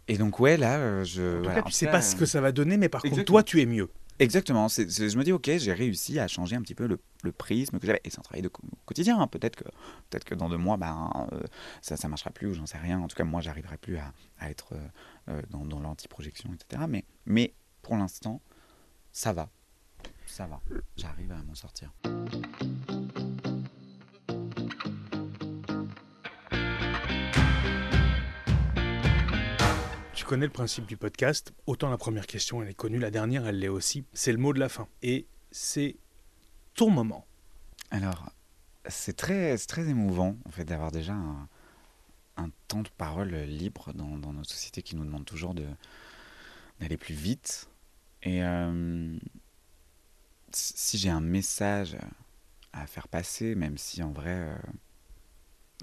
[0.10, 1.40] et donc, ouais, là, euh, je.
[1.40, 3.44] En tout cas, tu sais pas ce que ça va donner, mais par contre, toi,
[3.44, 3.90] tu es mieux.
[4.18, 4.68] Exactement.
[4.68, 8.02] je me dis, ok, j'ai réussi à changer un petit peu le, prisme que j'avais.
[8.04, 8.52] Et c'est un travail de
[8.86, 9.18] quotidien.
[9.20, 9.28] Hein.
[9.28, 9.64] Peut-être que,
[10.10, 11.40] peut que dans deux mois, ben, euh,
[11.82, 13.00] ça ne marchera plus ou j'en sais rien.
[13.00, 14.74] En tout cas, moi, j'arriverai plus à, à être
[15.30, 16.84] euh, dans, dans l'anti-projection, etc.
[16.90, 18.42] Mais, mais pour l'instant,
[19.14, 19.50] ça va.
[20.26, 20.60] Ça va.
[20.98, 21.94] J'arrive à m'en sortir.
[30.30, 31.54] Connais le principe du podcast.
[31.66, 34.06] Autant la première question, elle est connue, la dernière, elle l'est aussi.
[34.14, 34.88] C'est le mot de la fin.
[35.02, 35.98] Et c'est
[36.76, 37.26] ton moment.
[37.90, 38.32] Alors,
[38.88, 41.50] c'est très, très émouvant, en fait, d'avoir déjà un,
[42.68, 47.68] temps de parole libre dans, notre société qui nous demande toujours d'aller plus vite.
[48.22, 49.18] Et euh,
[50.52, 51.98] si j'ai un message
[52.72, 54.56] à faire passer, même si en vrai, euh,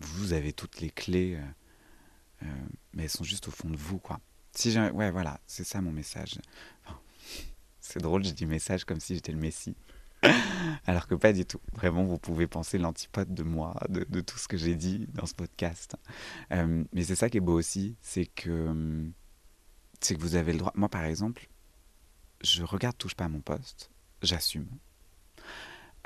[0.03, 1.37] vous avez toutes les clés,
[2.45, 2.47] euh,
[2.93, 4.21] mais elles sont juste au fond de vous, quoi.
[4.57, 6.41] Si ouais, voilà, c'est ça mon message.
[7.81, 9.77] c'est drôle, je dis message comme si j'étais le Messie.
[10.87, 11.61] Alors que pas du tout.
[11.75, 15.35] Vraiment, vous pouvez penser l'antipode de moi, de, tout ce que j'ai dit dans ce
[15.35, 15.97] podcast.
[16.53, 19.05] Euh, mais c'est ça qui est beau aussi, c'est que,
[20.01, 20.73] que vous avez le droit.
[20.75, 21.49] Moi, par exemple,
[22.43, 23.91] je regarde Touche pas à mon poste,
[24.23, 24.69] j'assume.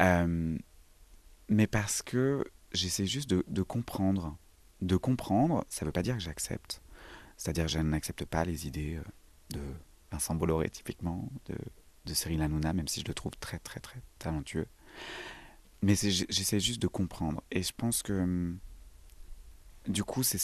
[0.01, 0.59] Euh,
[1.49, 4.37] mais parce que j'essaie juste de, de, comprendre.
[4.81, 6.83] De comprendre, ça ne veut pas dire que j'accepte.
[7.41, 9.03] C'est-à-dire je n'accepte pas les idées euh,
[9.51, 9.61] de
[10.13, 11.57] Vincent Bolloré, typiquement, de
[12.07, 14.67] de Cyril Hanouna, même si je le trouve très très très talentueux.
[15.83, 17.43] Mais j'essaie juste de comprendre.
[17.51, 18.59] Et je pense que hum,
[19.89, 20.39] du coup, c'est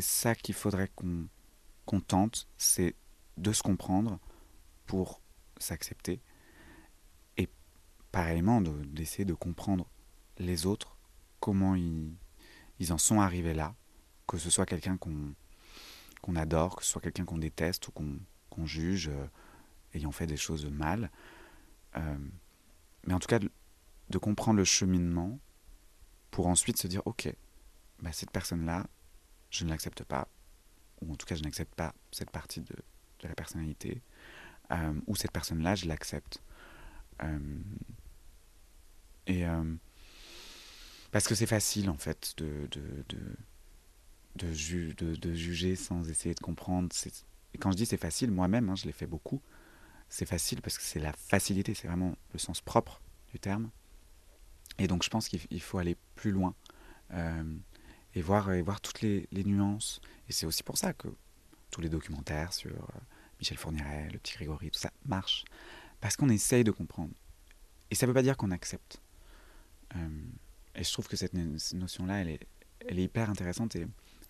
[0.00, 2.96] ça qu'il faudrait qu'on tente, c'est
[3.36, 4.18] de se comprendre
[4.86, 5.20] pour
[5.58, 6.20] s'accepter.
[7.36, 7.48] Et
[8.10, 9.88] pareillement, d'essayer de, comprendre
[10.38, 10.96] les autres,
[11.38, 12.12] comment ils,
[12.80, 13.76] ils en sont arrivés là,
[14.26, 15.34] que ce soit quelqu'un qu'on
[16.36, 19.08] adore, que ce soit quelqu'un qu'on déteste ou qu'on juge.
[19.08, 19.26] Euh,
[19.94, 21.10] ayant fait des choses mal.
[21.96, 22.18] Euh,
[23.06, 25.38] mais en tout cas, de, comprendre le cheminement
[26.30, 27.32] pour ensuite se dire, ok,
[28.00, 28.86] bah, cette personne-là,
[29.50, 30.28] je ne l'accepte pas,
[31.00, 32.74] ou en tout cas, je n'accepte pas cette partie de,
[33.20, 34.02] de la personnalité,
[34.70, 36.42] euh, ou cette personne-là, je l'accepte.
[39.26, 39.44] Et
[41.12, 43.36] parce que c'est facile, en fait, de, de,
[44.44, 46.88] de, juger sans essayer de comprendre.
[47.58, 49.40] Quand je dis c'est facile, moi-même, hein, je l'ai fait beaucoup
[50.10, 53.00] c'est facile parce que c'est la facilité, c'est vraiment le sens propre
[53.32, 53.70] du terme.
[54.78, 56.54] Et donc je pense qu'il faut aller plus loin
[57.12, 57.56] euh,
[58.14, 60.00] et, voir, toutes les, nuances.
[60.28, 61.08] Et c'est aussi pour ça que
[61.70, 63.00] tous les documentaires sur euh,
[63.38, 65.44] Michel Fourniret, le petit Grégory, tout ça marche.
[66.00, 67.14] Parce qu'on essaye de comprendre.
[67.90, 69.00] Et ça ne veut pas dire qu'on accepte.
[69.94, 70.08] Euh,
[70.74, 73.76] et je trouve que cette notion-là, elle est, hyper intéressante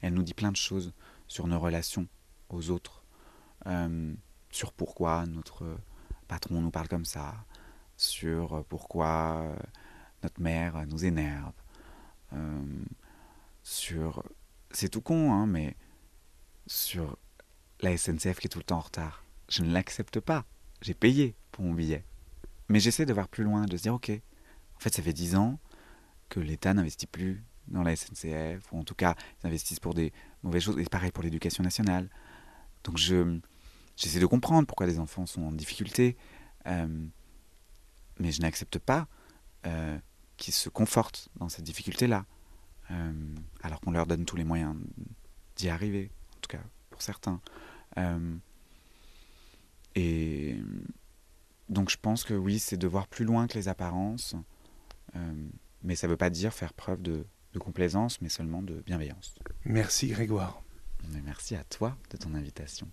[0.03, 0.93] elle nous dit plein de choses
[1.29, 2.07] sur nos relations
[2.49, 3.01] aux autres
[4.51, 5.79] sur pourquoi notre
[6.29, 7.45] patron nous parle comme ça,
[7.97, 9.57] sur pourquoi euh,
[10.23, 11.53] notre mère nous énerve,
[12.33, 12.85] euh,
[13.63, 14.23] sur...
[14.73, 15.77] C'est tout con, hein, mais
[16.67, 17.19] sur
[17.81, 19.25] la SNCF qui est tout le temps en retard.
[19.49, 20.45] Je ne l'accepte pas.
[20.81, 22.05] J'ai payé pour mon billet.
[22.69, 25.35] Mais j'essaie de voir plus loin, de se dire, ok, en fait, ça fait dix
[25.35, 25.59] ans
[26.29, 30.13] que l'État n'investit plus dans la SNCF, ou en tout cas, ils investissent pour des
[30.43, 32.09] mauvaises choses, et pareil pour l'éducation nationale.
[32.85, 33.41] Donc je,
[34.01, 36.17] J'essaie de comprendre pourquoi les enfants sont en difficulté,
[36.67, 37.07] euh,
[38.19, 39.07] mais je n'accepte pas
[39.67, 39.99] euh,
[40.39, 42.25] qu'ils se confortent dans cette difficulté-là,
[42.91, 43.13] euh,
[43.63, 44.75] alors qu'on leur donne tous les moyens
[45.57, 47.43] d'y arriver, en tout cas pour certains.
[49.95, 50.57] et
[51.69, 54.35] donc je pense que oui, c'est de voir plus loin que les apparences,
[55.83, 59.35] mais ça ne veut pas dire faire preuve de, de complaisance, mais seulement de bienveillance.
[59.65, 60.63] Merci Grégoire.
[61.25, 62.89] merci à toi de ton invitation.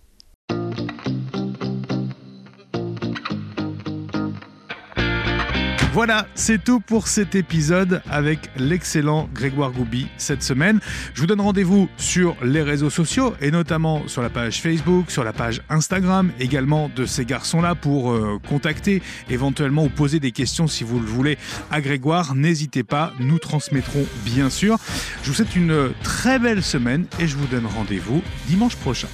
[5.98, 10.78] Voilà, c'est tout pour cet épisode avec l'excellent Grégoire Goubi cette semaine.
[11.12, 15.24] Je vous donne rendez-vous sur les réseaux sociaux et notamment sur la page Facebook, sur
[15.24, 20.68] la page Instagram également de ces garçons-là pour euh, contacter éventuellement ou poser des questions
[20.68, 21.36] si vous le voulez
[21.72, 22.36] à Grégoire.
[22.36, 24.76] N'hésitez pas, nous transmettrons bien sûr.
[25.24, 29.08] Je vous souhaite une très belle semaine et je vous donne rendez-vous dimanche prochain.